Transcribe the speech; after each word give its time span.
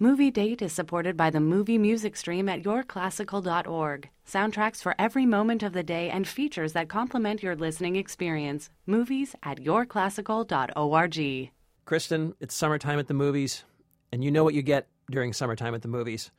Movie 0.00 0.30
Date 0.30 0.62
is 0.62 0.72
supported 0.72 1.16
by 1.16 1.28
the 1.28 1.40
movie 1.40 1.76
music 1.76 2.16
stream 2.16 2.48
at 2.48 2.62
yourclassical.org. 2.62 4.08
Soundtracks 4.24 4.80
for 4.80 4.94
every 4.96 5.26
moment 5.26 5.64
of 5.64 5.72
the 5.72 5.82
day 5.82 6.08
and 6.08 6.28
features 6.28 6.72
that 6.74 6.88
complement 6.88 7.42
your 7.42 7.56
listening 7.56 7.96
experience. 7.96 8.70
Movies 8.86 9.34
at 9.42 9.58
yourclassical.org. 9.58 11.50
Kristen, 11.84 12.34
it's 12.38 12.54
summertime 12.54 13.00
at 13.00 13.08
the 13.08 13.14
movies, 13.14 13.64
and 14.12 14.22
you 14.22 14.30
know 14.30 14.44
what 14.44 14.54
you 14.54 14.62
get 14.62 14.86
during 15.10 15.32
summertime 15.32 15.74
at 15.74 15.82
the 15.82 15.88
movies 15.88 16.30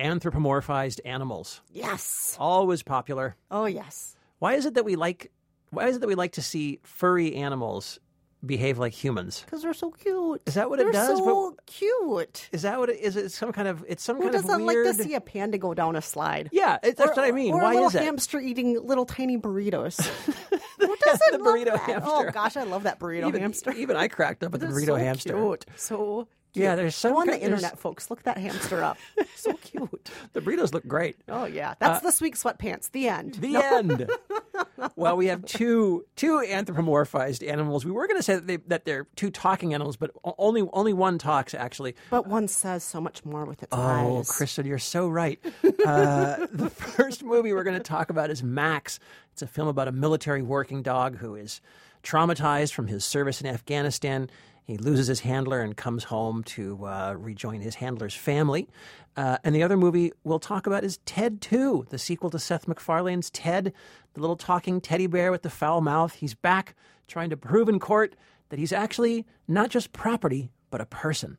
anthropomorphized 0.00 1.00
animals. 1.04 1.60
Yes. 1.72 2.36
Always 2.38 2.82
popular. 2.82 3.36
Oh, 3.50 3.66
yes. 3.66 4.16
Why 4.38 4.54
is 4.54 4.64
it 4.64 4.74
that 4.74 4.84
we 4.84 4.96
like 4.96 5.30
why 5.70 5.86
is 5.86 5.96
it 5.96 6.00
that 6.00 6.08
we 6.08 6.14
like 6.14 6.32
to 6.32 6.42
see 6.42 6.80
furry 6.82 7.34
animals 7.34 8.00
behave 8.44 8.78
like 8.78 8.92
humans? 8.92 9.42
Because 9.44 9.62
they're 9.62 9.74
so 9.74 9.90
cute. 9.90 10.42
Is 10.46 10.54
that 10.54 10.70
what 10.70 10.78
they're 10.78 10.88
it 10.90 10.92
does? 10.92 11.18
so 11.18 11.56
cute. 11.66 12.48
Is 12.52 12.62
that 12.62 12.78
what 12.78 12.88
it 12.90 13.00
is? 13.00 13.16
It 13.16 13.30
some 13.32 13.52
kind 13.52 13.68
of 13.68 13.84
it's 13.88 14.02
some 14.02 14.16
Who 14.16 14.22
kind 14.24 14.34
of 14.36 14.42
doesn't 14.44 14.64
weird. 14.64 14.86
like 14.86 14.96
to 14.96 15.02
see 15.02 15.14
a 15.14 15.20
panda 15.20 15.58
go 15.58 15.74
down 15.74 15.96
a 15.96 16.02
slide? 16.02 16.48
yeah, 16.52 16.78
it, 16.82 16.96
that's 16.96 17.10
Or- 17.10 17.14
what 17.22 17.24
I 17.28 17.32
mean. 17.32 17.52
Or 17.54 17.62
Why 17.62 17.72
a 17.72 17.74
little 17.74 17.88
is 17.88 17.94
hamster 17.94 18.38
eating 18.40 18.78
little 18.86 19.06
tiny 19.06 19.38
burritos. 19.38 19.98
Who 20.78 20.96
doesn't 21.04 21.32
the 21.32 21.38
love 21.38 21.56
burrito 21.56 21.64
that? 21.72 21.74
Oh, 21.74 21.92
hamster. 21.92 22.10
Oh 22.28 22.30
gosh, 22.30 22.56
I 22.56 22.62
love 22.62 22.84
that 22.84 22.98
burrito 23.00 23.28
even, 23.28 23.40
hamster. 23.40 23.72
even 23.72 23.96
I 23.96 24.08
cracked 24.08 24.42
up 24.44 24.54
at 24.54 24.60
the 24.60 24.66
burrito 24.66 24.86
so 24.86 24.94
hamster. 24.96 25.32
Cute. 25.34 25.66
So. 25.76 26.28
Yeah, 26.54 26.74
there's 26.74 26.94
some 26.96 27.12
Go 27.12 27.20
on 27.20 27.26
the 27.26 27.32
kind- 27.32 27.42
there's- 27.42 27.58
internet, 27.62 27.78
folks. 27.78 28.10
Look 28.10 28.22
that 28.24 28.38
hamster 28.38 28.82
up. 28.82 28.96
so 29.36 29.52
cute. 29.62 30.10
The 30.32 30.40
burritos 30.40 30.72
look 30.72 30.86
great. 30.86 31.16
Oh 31.28 31.44
yeah, 31.44 31.74
that's 31.78 32.00
this 32.00 32.20
week's 32.20 32.42
sweatpants. 32.42 32.90
The 32.90 33.08
end. 33.08 33.34
The 33.34 33.56
end. 33.56 34.10
well, 34.96 35.16
we 35.16 35.26
have 35.26 35.44
two 35.44 36.04
two 36.16 36.42
anthropomorphized 36.46 37.46
animals. 37.48 37.84
We 37.84 37.92
were 37.92 38.06
going 38.06 38.18
to 38.18 38.22
say 38.22 38.34
that, 38.36 38.46
they, 38.46 38.56
that 38.68 38.84
they're 38.84 39.06
two 39.14 39.30
talking 39.30 39.74
animals, 39.74 39.96
but 39.96 40.10
only 40.38 40.66
only 40.72 40.92
one 40.92 41.18
talks 41.18 41.54
actually. 41.54 41.94
But 42.10 42.26
one 42.26 42.48
says 42.48 42.82
so 42.82 43.00
much 43.00 43.24
more 43.24 43.44
with 43.44 43.62
its 43.62 43.72
Oh, 43.76 43.80
eyes. 43.80 44.28
Oh, 44.28 44.32
Kristen, 44.32 44.66
you're 44.66 44.78
so 44.78 45.08
right. 45.08 45.38
Uh, 45.86 46.46
the 46.52 46.68
first 46.68 47.22
movie 47.22 47.52
we're 47.52 47.62
going 47.62 47.76
to 47.76 47.82
talk 47.82 48.10
about 48.10 48.30
is 48.30 48.42
Max. 48.42 48.98
It's 49.32 49.42
a 49.42 49.46
film 49.46 49.68
about 49.68 49.86
a 49.88 49.92
military 49.92 50.42
working 50.42 50.82
dog 50.82 51.16
who 51.16 51.34
is 51.36 51.60
traumatized 52.02 52.72
from 52.72 52.88
his 52.88 53.04
service 53.04 53.40
in 53.40 53.46
Afghanistan. 53.46 54.28
He 54.68 54.76
loses 54.76 55.06
his 55.06 55.20
handler 55.20 55.62
and 55.62 55.74
comes 55.74 56.04
home 56.04 56.44
to 56.44 56.84
uh, 56.84 57.14
rejoin 57.16 57.62
his 57.62 57.76
handler's 57.76 58.14
family. 58.14 58.68
Uh, 59.16 59.38
and 59.42 59.54
the 59.54 59.62
other 59.62 59.78
movie 59.78 60.12
we'll 60.24 60.38
talk 60.38 60.66
about 60.66 60.84
is 60.84 60.98
Ted 61.06 61.40
2, 61.40 61.86
the 61.88 61.98
sequel 61.98 62.28
to 62.28 62.38
Seth 62.38 62.66
MacFarlane's 62.66 63.30
Ted, 63.30 63.72
the 64.12 64.20
little 64.20 64.36
talking 64.36 64.82
teddy 64.82 65.06
bear 65.06 65.30
with 65.30 65.40
the 65.40 65.48
foul 65.48 65.80
mouth. 65.80 66.12
He's 66.12 66.34
back 66.34 66.74
trying 67.06 67.30
to 67.30 67.36
prove 67.36 67.70
in 67.70 67.80
court 67.80 68.14
that 68.50 68.58
he's 68.58 68.70
actually 68.70 69.24
not 69.48 69.70
just 69.70 69.94
property, 69.94 70.50
but 70.70 70.82
a 70.82 70.86
person. 70.86 71.38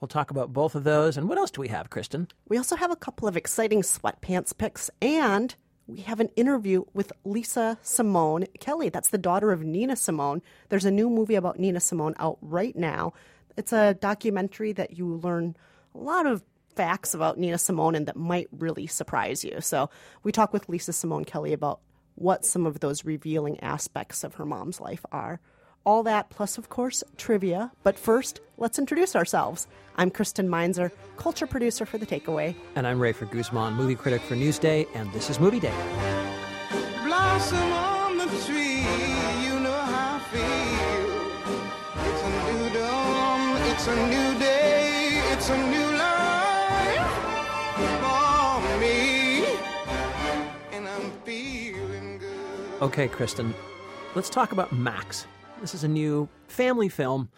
We'll 0.00 0.08
talk 0.08 0.30
about 0.30 0.54
both 0.54 0.74
of 0.74 0.84
those. 0.84 1.18
And 1.18 1.28
what 1.28 1.36
else 1.36 1.50
do 1.50 1.60
we 1.60 1.68
have, 1.68 1.90
Kristen? 1.90 2.28
We 2.48 2.56
also 2.56 2.76
have 2.76 2.90
a 2.90 2.96
couple 2.96 3.28
of 3.28 3.36
exciting 3.36 3.82
sweatpants 3.82 4.56
picks, 4.56 4.90
and 5.02 5.54
we 5.90 6.02
have 6.02 6.20
an 6.20 6.30
interview 6.36 6.84
with 6.94 7.12
Lisa 7.24 7.78
Simone 7.82 8.46
Kelly. 8.60 8.88
That's 8.88 9.10
the 9.10 9.18
daughter 9.18 9.50
of 9.50 9.62
Nina 9.62 9.96
Simone. 9.96 10.42
There's 10.68 10.84
a 10.84 10.90
new 10.90 11.10
movie 11.10 11.34
about 11.34 11.58
Nina 11.58 11.80
Simone 11.80 12.14
out 12.18 12.38
right 12.40 12.76
now. 12.76 13.12
It's 13.56 13.72
a 13.72 13.94
documentary 13.94 14.72
that 14.72 14.96
you 14.96 15.06
learn 15.16 15.56
a 15.94 15.98
lot 15.98 16.26
of 16.26 16.42
facts 16.76 17.14
about 17.14 17.38
Nina 17.38 17.58
Simone 17.58 17.94
and 17.94 18.06
that 18.06 18.16
might 18.16 18.48
really 18.56 18.86
surprise 18.86 19.44
you. 19.44 19.60
So 19.60 19.90
we 20.22 20.32
talk 20.32 20.52
with 20.52 20.68
Lisa 20.68 20.92
Simone 20.92 21.24
Kelly 21.24 21.52
about 21.52 21.80
what 22.14 22.44
some 22.44 22.66
of 22.66 22.80
those 22.80 23.04
revealing 23.04 23.58
aspects 23.60 24.22
of 24.22 24.34
her 24.34 24.46
mom's 24.46 24.80
life 24.80 25.04
are. 25.10 25.40
All 25.86 26.02
that, 26.02 26.28
plus, 26.30 26.58
of 26.58 26.68
course, 26.68 27.02
trivia. 27.16 27.72
But 27.82 27.98
first, 27.98 28.40
let's 28.58 28.78
introduce 28.78 29.16
ourselves. 29.16 29.66
I'm 29.96 30.10
Kristen 30.10 30.48
Meinzer, 30.48 30.92
culture 31.16 31.46
producer 31.46 31.86
for 31.86 31.96
The 31.98 32.06
Takeaway. 32.06 32.54
And 32.76 32.86
I'm 32.86 32.98
Rafer 32.98 33.30
Guzman, 33.30 33.74
movie 33.74 33.94
critic 33.94 34.20
for 34.22 34.34
Newsday, 34.34 34.86
and 34.94 35.10
this 35.12 35.30
is 35.30 35.40
Movie 35.40 35.60
Date. 35.60 35.72
blossom 37.04 37.72
on 37.72 38.18
the 38.18 38.26
tree, 38.46 38.80
you 39.42 39.58
know 39.60 39.72
how 39.72 40.16
I 40.16 40.20
feel. 40.30 41.10
It's 42.06 42.22
a 42.22 42.30
new 42.52 42.70
dawn, 42.78 43.56
it's 43.70 43.86
a 43.88 43.96
new 44.06 44.38
day, 44.38 45.22
it's 45.32 45.48
a 45.50 45.56
new 45.56 45.90
life 45.96 47.10
for 48.00 48.78
me, 48.78 49.56
and 50.72 50.86
I'm 50.86 51.10
feeling 51.24 52.18
good. 52.18 52.82
Okay, 52.82 53.08
Kristen, 53.08 53.54
let's 54.14 54.28
talk 54.30 54.52
about 54.52 54.72
Max. 54.72 55.26
This 55.60 55.74
is 55.74 55.84
a 55.84 55.88
new 55.88 56.28
family 56.48 56.88
film. 56.88 57.28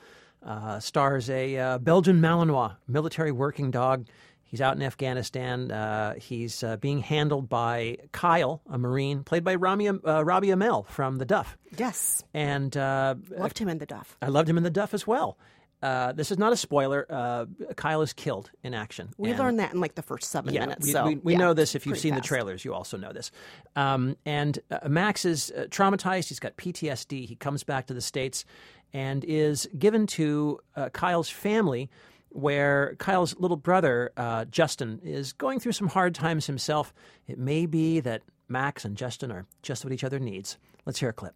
Uh, 0.45 0.79
stars 0.81 1.29
a 1.31 1.57
uh, 1.57 1.79
Belgian 1.79 2.21
Malinois, 2.21 2.77
military 2.89 3.33
working 3.33 3.71
dog. 3.71 4.07
He's 4.45 4.61
out 4.61 4.77
in 4.77 4.83
Afghanistan. 4.83 5.71
Uh, 5.71 6.15
he's 6.15 6.63
uh, 6.63 6.77
being 6.77 7.01
handled 7.01 7.49
by 7.49 7.99
Kyle, 8.13 8.61
a 8.69 8.77
Marine, 8.79 9.25
played 9.25 9.45
by 9.45 9.55
Rami, 9.55 9.89
uh, 9.89 10.23
Robbie 10.25 10.49
Amell 10.49 10.87
from 10.87 11.19
The 11.19 11.25
Duff. 11.25 11.57
Yes, 11.77 12.23
And 12.35 12.77
uh, 12.77 13.15
loved 13.31 13.59
him 13.59 13.69
in 13.69 13.79
The 13.79 13.87
Duff. 13.87 14.17
I 14.21 14.29
loved 14.29 14.49
him 14.49 14.57
in 14.59 14.63
The 14.63 14.71
Duff 14.71 14.95
as 14.95 15.07
well. 15.07 15.39
Uh, 15.83 16.13
this 16.13 16.31
is 16.31 16.39
not 16.39 16.53
a 16.53 16.57
spoiler. 16.57 17.07
Uh, 17.11 17.47
Kyle 17.77 18.03
is 18.03 18.13
killed 18.13 18.51
in 18.63 18.73
action. 18.73 19.11
We 19.19 19.31
And- 19.31 19.39
learned 19.39 19.59
that 19.59 19.73
in 19.75 19.81
like 19.81 19.95
the 19.97 20.03
first 20.03 20.31
seven 20.31 20.55
yeah, 20.55 20.61
minutes. 20.61 20.87
we, 20.87 20.93
so 20.93 21.07
we, 21.07 21.17
we 21.17 21.33
yeah, 21.33 21.39
know 21.39 21.55
this. 21.55 21.75
If 21.75 21.85
you've 21.87 21.95
pretty 21.95 22.09
seen 22.09 22.15
the 22.15 22.21
trailers, 22.21 22.65
you 22.65 22.73
also 22.73 22.97
know 22.97 23.13
this. 23.13 23.31
Um, 23.75 24.17
and 24.25 24.59
uh, 24.71 24.89
Max 24.89 25.25
is 25.25 25.51
uh, 25.57 25.65
traumatized. 25.71 26.29
He's 26.29 26.39
got 26.41 26.57
PTSD. 26.57 27.27
He 27.27 27.35
comes 27.35 27.65
back 27.65 27.87
to 27.89 27.95
the 27.95 28.01
States 28.01 28.45
and 28.93 29.25
is 29.25 29.69
given 29.79 30.07
to 30.07 30.61
uh, 30.77 30.89
Kyle's 30.91 31.31
family, 31.31 31.91
where 32.29 32.95
Kyle's 32.99 33.35
little 33.39 33.57
brother, 33.57 34.13
uh, 34.17 34.45
Justin, 34.47 35.01
is 35.03 35.33
going 35.33 35.61
through 35.61 35.73
some 35.73 35.89
hard 35.89 36.15
times 36.15 36.47
himself. 36.47 36.95
It 37.27 37.39
may 37.39 37.67
be 37.67 38.01
that 38.01 38.23
Max 38.49 38.85
and 38.85 38.97
Justin 38.97 39.33
are 39.33 39.47
just 39.63 39.85
what 39.85 39.93
each 39.93 40.05
other 40.05 40.19
needs. 40.19 40.59
Let's 40.87 41.01
hear 41.01 41.09
a 41.09 41.13
clip. 41.13 41.35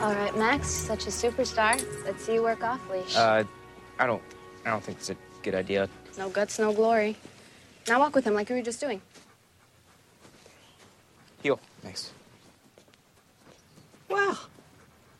All 0.00 0.14
right, 0.14 0.36
Max, 0.36 0.68
such 0.68 1.06
a 1.06 1.10
superstar. 1.10 1.82
Let's 2.04 2.24
see 2.24 2.34
you 2.34 2.42
work 2.42 2.62
off 2.64 2.80
leash. 2.90 3.16
I 3.98 4.06
don't, 4.06 4.22
I 4.64 4.70
don't 4.70 4.82
think 4.82 4.98
it's 4.98 5.10
a 5.10 5.16
good 5.42 5.54
idea. 5.54 5.88
no 6.18 6.28
guts, 6.28 6.58
no 6.58 6.72
glory. 6.72 7.16
Now 7.88 7.98
walk 8.00 8.14
with 8.14 8.24
him 8.24 8.34
like 8.34 8.48
you 8.48 8.56
were 8.56 8.62
just 8.62 8.80
doing. 8.80 9.00
Heel. 11.42 11.60
Thanks. 11.82 12.12
Well, 14.08 14.38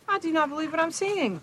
I 0.09 0.19
do 0.19 0.33
not 0.33 0.49
believe 0.49 0.71
what 0.71 0.81
I'm 0.81 0.91
seeing. 0.91 1.41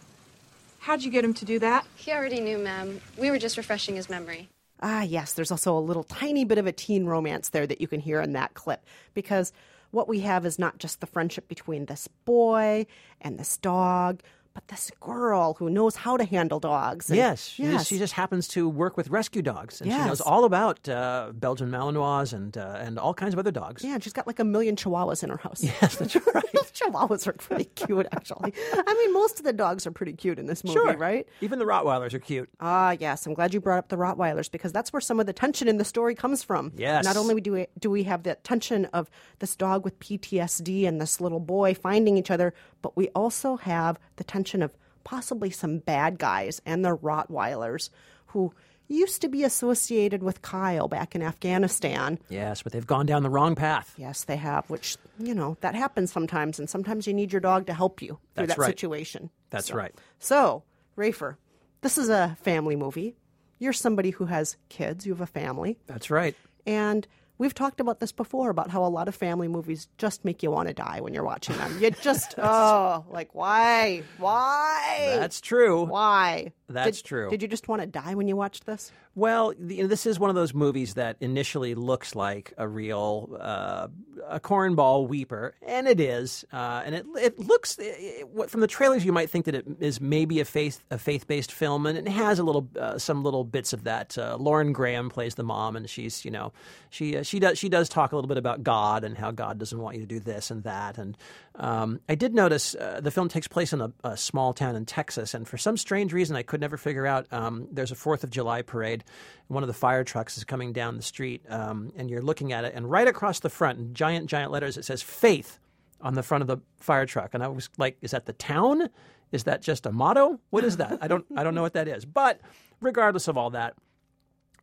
How'd 0.79 1.03
you 1.03 1.11
get 1.11 1.23
him 1.23 1.33
to 1.35 1.45
do 1.45 1.59
that? 1.59 1.85
He 1.95 2.11
already 2.11 2.39
knew, 2.39 2.57
ma'am. 2.57 2.99
We 3.17 3.29
were 3.29 3.37
just 3.37 3.55
refreshing 3.57 3.95
his 3.95 4.09
memory. 4.09 4.49
Ah, 4.81 5.03
yes, 5.03 5.33
there's 5.33 5.51
also 5.51 5.77
a 5.77 5.79
little 5.79 6.03
tiny 6.03 6.43
bit 6.43 6.57
of 6.57 6.65
a 6.65 6.71
teen 6.71 7.05
romance 7.05 7.49
there 7.49 7.67
that 7.67 7.81
you 7.81 7.87
can 7.87 7.99
hear 7.99 8.19
in 8.19 8.33
that 8.33 8.55
clip 8.55 8.83
because 9.13 9.53
what 9.91 10.07
we 10.07 10.21
have 10.21 10.43
is 10.43 10.57
not 10.57 10.79
just 10.79 10.99
the 11.01 11.05
friendship 11.05 11.47
between 11.47 11.85
this 11.85 12.07
boy 12.25 12.87
and 13.19 13.37
this 13.37 13.57
dog, 13.57 14.21
but 14.53 14.67
this 14.67 14.91
girl 14.99 15.53
who 15.55 15.69
knows 15.69 15.95
how 15.95 16.17
to 16.17 16.23
handle 16.25 16.59
dogs. 16.59 17.09
And- 17.09 17.17
Yes, 17.17 17.45
she, 17.47 17.63
yes. 17.63 17.71
Just, 17.73 17.87
she 17.89 17.97
just 17.97 18.13
happens 18.13 18.47
to 18.49 18.67
work 18.67 18.97
with 18.97 19.09
rescue 19.09 19.41
dogs, 19.41 19.81
and 19.81 19.91
she 19.91 19.97
knows 19.97 20.19
all 20.21 20.43
about 20.45 20.87
uh, 20.89 21.31
Belgian 21.33 21.69
Malinois 21.71 22.33
and 22.33 22.57
uh, 22.57 22.77
and 22.79 22.97
all 22.99 23.13
kinds 23.13 23.33
of 23.33 23.39
other 23.39 23.51
dogs. 23.51 23.83
yeah, 23.83 23.93
and 23.93 24.03
she's 24.03 24.13
got 24.13 24.27
like 24.27 24.39
a 24.39 24.43
million 24.43 24.75
chihuahuas 24.75 25.23
in 25.23 25.29
her 25.29 25.37
house. 25.37 25.63
Yes, 25.81 25.95
that's 25.95 26.15
right. 26.33 26.45
chihuahuas 26.73 27.27
are 27.27 27.33
pretty 27.33 27.65
cute, 27.65 28.07
actually. 28.11 28.53
I 28.73 28.93
mean, 28.93 29.13
most 29.13 29.39
of 29.39 29.45
the 29.45 29.53
dogs 29.53 29.85
are 29.87 29.91
pretty 29.91 30.13
cute 30.13 30.37
in 30.39 30.47
this 30.47 30.63
movie, 30.63 30.73
Sure, 30.73 30.97
right? 30.97 31.27
Even 31.41 31.59
the 31.59 31.65
Rottweilers 31.65 32.13
are 32.13 32.19
cute. 32.19 32.49
Ah, 32.59 32.95
yes. 32.99 33.25
I'm 33.25 33.33
glad 33.33 33.53
you 33.53 33.59
brought 33.61 33.77
up 33.79 33.89
the 33.89 33.97
Rottweilers 33.97 34.49
because 34.51 34.71
that's 34.71 34.91
where 34.93 35.01
some 35.01 35.19
of 35.19 35.25
the 35.25 35.33
tension 35.33 35.67
in 35.67 35.77
the 35.77 35.85
story 35.85 36.15
comes 36.15 36.43
from. 36.43 36.71
Yes. 36.75 37.03
Not 37.05 37.17
only 37.17 37.39
do 37.41 37.51
we, 37.53 37.67
do 37.79 37.89
we 37.89 38.03
have 38.03 38.23
the 38.23 38.35
tension 38.43 38.85
of 38.93 39.09
this 39.39 39.55
dog 39.55 39.83
with 39.85 39.99
PTSD 39.99 40.87
and 40.87 40.99
this 41.01 41.19
little 41.21 41.39
boy 41.39 41.73
finding 41.73 42.17
each 42.17 42.31
other, 42.31 42.53
but 42.81 42.95
we 42.97 43.09
also 43.09 43.57
have 43.57 43.97
the 44.15 44.23
tension 44.23 44.61
of 44.61 44.75
possibly 45.03 45.49
some 45.49 45.79
bad 45.79 46.17
guys 46.19 46.61
and 46.65 46.83
the 46.85 46.95
Rottweilers 46.95 47.89
who 48.27 48.53
used 48.87 49.21
to 49.21 49.29
be 49.29 49.43
associated 49.43 50.21
with 50.21 50.41
Kyle 50.41 50.87
back 50.87 51.15
in 51.15 51.21
Afghanistan. 51.21 52.19
Yes, 52.29 52.61
but 52.61 52.73
they've 52.73 52.85
gone 52.85 53.05
down 53.05 53.23
the 53.23 53.29
wrong 53.29 53.55
path. 53.55 53.93
Yes, 53.97 54.25
they 54.25 54.35
have, 54.35 54.69
which, 54.69 54.97
you 55.17 55.33
know, 55.33 55.55
that 55.61 55.75
happens 55.75 56.11
sometimes, 56.11 56.59
and 56.59 56.69
sometimes 56.69 57.07
you 57.07 57.13
need 57.13 57.31
your 57.31 57.39
dog 57.39 57.67
to 57.67 57.73
help 57.73 58.01
you 58.01 58.19
through 58.35 58.47
That's 58.47 58.55
that 58.55 58.61
right. 58.61 58.67
situation. 58.69 59.29
That's 59.49 59.67
So- 59.67 59.75
right. 59.75 59.95
So, 60.19 60.63
Rafer, 60.97 61.37
this 61.81 61.97
is 61.97 62.09
a 62.09 62.37
family 62.41 62.75
movie. 62.75 63.15
You're 63.59 63.73
somebody 63.73 64.09
who 64.09 64.25
has 64.25 64.57
kids, 64.69 65.05
you 65.05 65.13
have 65.13 65.21
a 65.21 65.25
family, 65.25 65.77
That's 65.87 66.09
right. 66.11 66.35
and 66.65 67.07
we've 67.41 67.55
talked 67.55 67.79
about 67.79 67.99
this 67.99 68.11
before 68.11 68.51
about 68.51 68.69
how 68.69 68.85
a 68.85 68.87
lot 68.87 69.07
of 69.07 69.15
family 69.15 69.47
movies 69.47 69.87
just 69.97 70.23
make 70.23 70.43
you 70.43 70.51
want 70.51 70.67
to 70.67 70.75
die 70.75 71.01
when 71.01 71.11
you're 71.11 71.23
watching 71.23 71.57
them. 71.57 71.75
You 71.81 71.89
just, 71.89 72.35
oh, 72.37 73.03
like, 73.09 73.33
why? 73.33 74.03
Why? 74.19 75.15
That's 75.19 75.41
true. 75.41 75.83
Why? 75.85 76.53
That's 76.71 77.01
Did- 77.01 77.07
true. 77.07 77.29
Did 77.29 77.41
you 77.41 77.47
just 77.47 77.67
want 77.67 77.81
to 77.81 77.87
die 77.87 78.15
when 78.15 78.27
you 78.27 78.35
watched 78.35 78.65
this? 78.65 78.91
Well, 79.13 79.53
the, 79.59 79.75
you 79.75 79.81
know, 79.83 79.87
this 79.89 80.05
is 80.05 80.19
one 80.19 80.29
of 80.29 80.35
those 80.35 80.53
movies 80.53 80.93
that 80.93 81.17
initially 81.19 81.75
looks 81.75 82.15
like 82.15 82.53
a 82.57 82.67
real 82.67 83.37
uh, 83.39 83.87
a 84.29 84.39
cornball 84.39 85.07
weeper, 85.07 85.51
and 85.65 85.87
it 85.87 85.99
is. 85.99 86.45
Uh, 86.53 86.81
and 86.85 86.95
it 86.95 87.05
it 87.17 87.39
looks 87.39 87.77
it, 87.77 87.95
it- 87.99 88.49
from 88.49 88.61
the 88.61 88.67
trailers 88.67 89.03
you 89.03 89.11
might 89.11 89.29
think 89.29 89.45
that 89.45 89.55
it 89.55 89.65
is 89.79 89.99
maybe 89.99 90.39
a 90.39 90.45
faith 90.45 90.83
a 90.89 90.97
faith 90.97 91.27
based 91.27 91.51
film, 91.51 91.85
and 91.85 91.97
it 91.97 92.07
has 92.07 92.39
a 92.39 92.43
little 92.43 92.67
uh, 92.79 92.97
some 92.97 93.23
little 93.23 93.43
bits 93.43 93.73
of 93.73 93.83
that. 93.83 94.17
Uh, 94.17 94.37
Lauren 94.39 94.71
Graham 94.73 95.09
plays 95.09 95.35
the 95.35 95.43
mom, 95.43 95.75
and 95.75 95.89
she's 95.89 96.23
you 96.23 96.31
know 96.31 96.53
she 96.89 97.17
uh, 97.17 97.23
she 97.23 97.39
does 97.39 97.57
she 97.57 97.67
does 97.69 97.89
talk 97.89 98.11
a 98.13 98.15
little 98.15 98.29
bit 98.29 98.37
about 98.37 98.63
God 98.63 99.03
and 99.03 99.17
how 99.17 99.31
God 99.31 99.57
doesn't 99.57 99.79
want 99.79 99.95
you 99.95 100.01
to 100.01 100.07
do 100.07 100.19
this 100.19 100.51
and 100.51 100.63
that. 100.63 100.97
And 100.97 101.17
um, 101.55 101.99
I 102.07 102.15
did 102.15 102.33
notice 102.33 102.75
uh, 102.75 103.01
the 103.03 103.11
film 103.11 103.27
takes 103.27 103.47
place 103.47 103.73
in 103.73 103.81
a, 103.81 103.91
a 104.03 104.15
small 104.15 104.53
town 104.53 104.75
in 104.75 104.85
Texas, 104.85 105.33
and 105.33 105.47
for 105.47 105.57
some 105.57 105.75
strange 105.75 106.13
reason 106.13 106.35
I 106.35 106.43
could 106.61 106.65
never 106.69 106.77
figure 106.77 107.07
out. 107.07 107.25
Um, 107.31 107.67
there's 107.71 107.91
a 107.91 107.95
Fourth 107.95 108.23
of 108.23 108.29
July 108.29 108.61
parade. 108.61 109.03
One 109.47 109.63
of 109.63 109.67
the 109.67 109.73
fire 109.73 110.03
trucks 110.03 110.37
is 110.37 110.43
coming 110.43 110.73
down 110.73 110.95
the 110.95 111.01
street, 111.01 111.43
um, 111.49 111.91
and 111.97 112.07
you're 112.09 112.21
looking 112.21 112.53
at 112.53 112.65
it, 112.65 112.73
and 112.75 112.89
right 112.89 113.07
across 113.07 113.39
the 113.39 113.49
front, 113.49 113.79
in 113.79 113.93
giant 113.95 114.27
giant 114.27 114.51
letters, 114.51 114.77
it 114.77 114.85
says 114.85 115.01
"Faith" 115.01 115.59
on 116.01 116.13
the 116.13 116.21
front 116.21 116.43
of 116.43 116.47
the 116.47 116.57
fire 116.77 117.07
truck, 117.07 117.33
and 117.33 117.43
I 117.43 117.47
was 117.47 117.69
like, 117.79 117.97
"Is 118.01 118.11
that 118.11 118.27
the 118.27 118.33
town? 118.33 118.89
Is 119.31 119.45
that 119.45 119.63
just 119.63 119.87
a 119.87 119.91
motto? 119.91 120.39
What 120.51 120.63
is 120.63 120.77
that? 120.77 120.99
I 121.01 121.07
don't 121.07 121.25
I 121.35 121.43
don't 121.43 121.55
know 121.55 121.63
what 121.63 121.73
that 121.73 121.87
is." 121.87 122.05
But 122.05 122.39
regardless 122.79 123.27
of 123.27 123.37
all 123.37 123.49
that, 123.51 123.73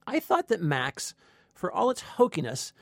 I 0.06 0.20
thought 0.20 0.48
that 0.48 0.62
Max, 0.62 1.14
for 1.52 1.72
all 1.72 1.90
its 1.90 2.02
hokiness, 2.16 2.72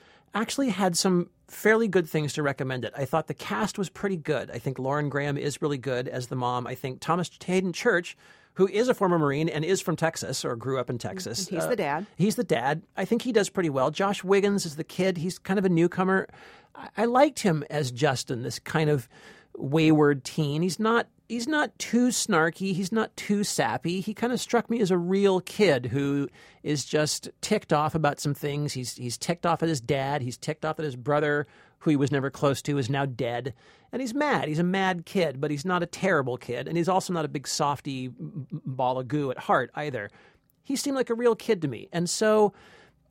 actually 0.41 0.71
had 0.71 0.97
some 0.97 1.31
fairly 1.49 1.88
good 1.88 2.09
things 2.09 2.33
to 2.35 2.43
recommend 2.43 2.85
it. 2.85 2.93
I 2.97 3.05
thought 3.05 3.27
the 3.27 3.35
cast 3.35 3.79
was 3.79 3.88
pretty 3.88 4.17
good. 4.17 4.50
I 4.50 4.59
think 4.59 4.79
Lauren 4.79 5.09
Graham 5.09 5.37
is 5.37 5.62
really 5.62 5.79
good 5.79 6.09
as 6.09 6.27
the 6.27 6.37
mom. 6.37 6.67
I 6.67 6.75
think 6.75 7.00
Thomas 7.00 7.31
Haden 7.44 7.73
Church, 7.73 8.17
who 8.55 8.67
is 8.69 8.88
a 8.88 8.94
former 8.94 9.19
Marine 9.19 9.49
and 9.49 9.65
is 9.65 9.81
from 9.81 9.97
Texas 9.97 10.44
or 10.44 10.56
grew 10.56 10.79
up 10.79 10.91
in 10.91 10.99
Texas. 10.99 11.49
He's 11.49 11.65
uh, 11.65 11.69
the 11.69 11.77
dad. 11.77 12.06
He's 12.17 12.37
the 12.37 12.44
dad. 12.44 12.83
I 12.97 13.05
think 13.05 13.23
he 13.23 13.33
does 13.33 13.49
pretty 13.49 13.71
well. 13.71 13.91
Josh 13.91 14.25
Wiggins 14.25 14.67
is 14.67 14.77
the 14.77 14.85
kid. 14.85 15.19
He's 15.19 15.38
kind 15.38 15.59
of 15.59 15.65
a 15.65 15.69
newcomer. 15.69 16.27
I, 16.75 16.89
I 16.97 17.05
liked 17.05 17.41
him 17.41 17.65
as 17.71 17.91
Justin, 17.93 18.43
this 18.43 18.59
kind 18.59 18.91
of 18.91 19.09
wayward 19.56 20.25
teen. 20.25 20.62
He's 20.62 20.81
not 20.81 21.06
he's 21.28 21.49
not 21.49 21.76
too 21.78 22.08
snarky. 22.08 22.73
He's 22.75 22.93
not 22.93 23.17
too 23.17 23.44
sappy. 23.44 24.00
He 24.00 24.14
kind 24.14 24.32
of 24.32 24.40
struck 24.40 24.70
me 24.70 24.81
as 24.81 24.90
a 24.90 24.99
real 24.99 25.40
kid 25.40 25.87
who 25.87 26.28
is 26.62 26.84
just 26.84 27.28
ticked 27.40 27.73
off 27.73 27.94
about 27.94 28.20
some 28.20 28.34
things. 28.34 28.73
He's 28.73 28.94
he's 28.96 29.19
ticked 29.19 29.46
off 29.46 29.62
at 29.62 29.69
his 29.69 29.81
dad. 29.81 30.23
He's 30.23 30.37
ticked 30.37 30.64
off 30.64 30.78
at 30.78 30.84
his 30.84 30.96
brother, 30.96 31.46
who 31.81 31.90
he 31.90 31.96
was 31.96 32.12
never 32.12 32.31
close 32.31 32.62
to, 32.62 32.78
is 32.78 32.90
now 32.90 33.06
dead. 33.06 33.55
And 33.93 34.00
he's 34.00 34.14
mad. 34.14 34.49
He's 34.49 34.58
a 34.58 34.64
mad 34.64 35.06
kid, 35.06 35.40
but 35.40 35.50
he's 35.50 35.64
not 35.64 35.82
a 35.82 35.87
terrible 35.87 36.37
kid. 36.37 36.69
And 36.69 36.76
he's 36.76 36.88
also 36.88 37.12
not 37.12 37.25
a 37.25 37.29
big 37.29 37.49
softy 37.49 38.11
ball 38.19 38.99
of 38.99 39.08
goo 39.08 39.31
at 39.31 39.38
heart 39.38 39.70
either. 39.75 40.11
He 40.64 40.76
seemed 40.76 40.96
like 40.96 41.11
a 41.11 41.14
real 41.14 41.37
kid 41.37 41.62
to 41.62 41.69
me. 41.69 41.88
And 41.93 42.11
so 42.11 42.52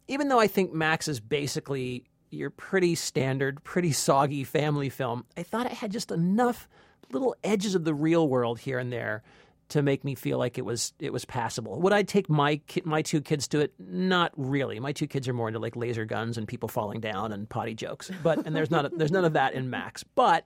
even 0.08 0.28
though 0.28 0.40
I 0.40 0.48
think 0.48 0.74
Max 0.74 1.08
is 1.08 1.20
basically 1.20 2.04
your 2.30 2.50
pretty 2.50 2.96
standard, 2.96 3.64
pretty 3.64 3.94
soggy 3.94 4.44
family 4.44 4.90
film, 4.90 5.26
I 5.38 5.44
thought 5.44 5.66
it 5.66 5.72
had 5.72 5.92
just 5.92 6.12
enough 6.12 6.68
little 7.12 7.36
edges 7.44 7.76
of 7.76 7.84
the 7.84 7.94
real 7.94 8.28
world 8.28 8.60
here 8.60 8.80
and 8.80 8.92
there 8.92 9.24
to 9.70 9.82
make 9.82 10.04
me 10.04 10.16
feel 10.16 10.38
like 10.38 10.58
it 10.58 10.66
was 10.66 10.94
it 11.00 11.12
was 11.12 11.26
passable. 11.26 11.80
Would 11.82 11.94
I 11.94 12.04
take 12.04 12.30
my 12.30 12.62
my 12.84 13.02
two 13.02 13.22
kids 13.22 13.48
to 13.50 13.60
it? 13.60 13.74
Not 13.80 14.32
really. 14.36 14.80
My 14.80 14.92
two 14.92 15.08
kids 15.08 15.28
are 15.28 15.34
more 15.34 15.48
into 15.48 15.60
like 15.60 15.76
laser 15.76 16.06
guns 16.06 16.38
and 16.38 16.48
people 16.48 16.70
falling 16.70 17.00
down 17.00 17.32
and 17.32 17.50
potty 17.50 17.74
jokes. 17.74 18.12
But 18.24 18.46
and 18.46 18.56
there's 18.56 18.72
not 18.72 18.86
a, 18.86 18.90
there's 18.90 19.12
none 19.12 19.26
of 19.26 19.34
that 19.34 19.54
in 19.54 19.70
Max. 19.70 20.04
But 20.04 20.46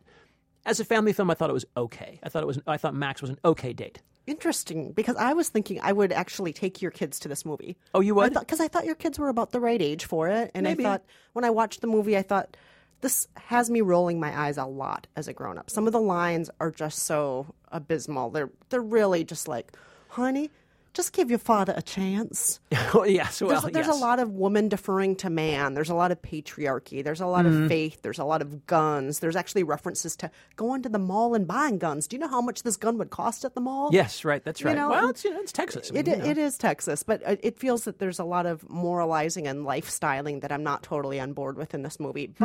as 0.65 0.79
a 0.79 0.85
family 0.85 1.13
film, 1.13 1.29
I 1.29 1.33
thought 1.33 1.49
it 1.49 1.53
was 1.53 1.65
okay. 1.75 2.19
I 2.23 2.29
thought 2.29 2.43
it 2.43 2.47
was 2.47 2.59
I 2.65 2.77
thought 2.77 2.93
Max 2.93 3.21
was 3.21 3.29
an 3.29 3.39
okay 3.43 3.73
date. 3.73 4.01
Interesting, 4.27 4.91
because 4.91 5.15
I 5.15 5.33
was 5.33 5.49
thinking 5.49 5.79
I 5.81 5.91
would 5.91 6.11
actually 6.11 6.53
take 6.53 6.83
your 6.83 6.91
kids 6.91 7.19
to 7.21 7.27
this 7.27 7.45
movie. 7.45 7.77
Oh, 7.95 7.99
you 7.99 8.13
would? 8.13 8.35
Because 8.35 8.59
I, 8.59 8.67
thought 8.67 8.85
your 8.85 8.93
kids 8.93 9.17
were 9.17 9.29
about 9.29 9.49
the 9.51 9.59
right 9.59 9.81
age 9.81 10.05
for 10.05 10.27
it, 10.27 10.51
and 10.53 10.65
Maybe. 10.65 10.85
I 10.85 10.89
thought 10.89 11.05
when 11.33 11.45
I 11.45 11.49
watched 11.49 11.81
the 11.81 11.87
movie, 11.87 12.15
I 12.15 12.21
thought 12.21 12.55
this 13.01 13.27
has 13.35 13.69
me 13.69 13.81
rolling 13.81 14.19
my 14.19 14.37
eyes 14.37 14.57
a 14.57 14.65
lot 14.65 15.07
as 15.15 15.27
a 15.27 15.33
grown 15.33 15.57
up. 15.57 15.69
Some 15.69 15.87
of 15.87 15.93
the 15.93 16.01
lines 16.01 16.49
are 16.59 16.71
just 16.71 16.99
so 16.99 17.53
abysmal. 17.71 18.29
They're 18.29 18.49
they're 18.69 18.81
really 18.81 19.23
just 19.23 19.47
like, 19.47 19.71
honey, 20.09 20.49
just 20.93 21.13
give 21.13 21.29
your 21.29 21.39
father 21.39 21.73
a 21.77 21.81
chance. 21.83 22.59
oh 22.93 23.05
yes, 23.05 23.41
well, 23.41 23.61
There's, 23.61 23.73
there's 23.73 23.87
yes. 23.87 23.95
a 23.95 23.99
lot 24.01 24.19
of 24.19 24.31
woman 24.31 24.67
deferring 24.69 25.15
to 25.17 25.29
man. 25.29 25.75
There's 25.75 25.91
a 25.91 25.95
lot 25.95 26.11
of 26.11 26.19
patriarchy. 26.21 27.03
There's 27.03 27.21
a 27.21 27.27
lot 27.27 27.45
Mm-hmm. 27.45 27.63
of 27.63 27.69
faith. 27.69 28.01
There's 28.01 28.17
a 28.19 28.25
lot 28.25 28.41
of 28.41 28.65
guns. 28.65 29.19
There's 29.19 29.35
actually 29.35 29.63
references 29.63 30.15
to 30.17 30.31
going 30.55 30.81
to 30.81 30.89
the 30.89 30.97
mall 30.99 31.35
and 31.35 31.47
buying 31.47 31.77
guns. 31.77 32.07
Do 32.07 32.15
you 32.15 32.19
know 32.19 32.27
how 32.27 32.41
much 32.41 32.63
this 32.63 32.75
gun 32.75 32.97
would 32.97 33.11
cost 33.11 33.45
at 33.45 33.53
the 33.53 33.61
mall? 33.61 33.91
Yes, 33.93 34.25
right. 34.25 34.43
That's 34.43 34.63
right. 34.63 34.75
know, 34.75 34.89
well, 34.89 35.09
it's 35.09 35.23
you 35.23 35.31
know 35.31 35.39
it's 35.39 35.53
Texas. 35.53 35.89
I 35.91 35.93
mean, 35.93 36.07
It, 36.07 36.17
you 36.17 36.23
know. 36.23 36.29
it 36.31 36.37
is 36.39 36.57
Texas, 36.57 37.03
but 37.03 37.21
it 37.21 37.39
it 37.43 37.59
feels 37.59 37.83
that 37.85 37.99
there's 37.99 38.19
a 38.19 38.25
lot 38.25 38.45
of 38.47 38.67
moralizing 38.69 39.47
and 39.47 39.65
lifestyling 39.65 40.41
that 40.41 40.51
I'm 40.51 40.63
not 40.63 40.81
totally 40.83 41.19
on 41.19 41.33
board 41.33 41.55
with 41.55 41.73
in 41.75 41.83
this 41.83 41.99
movie. 41.99 42.33
Hmm. 42.37 42.43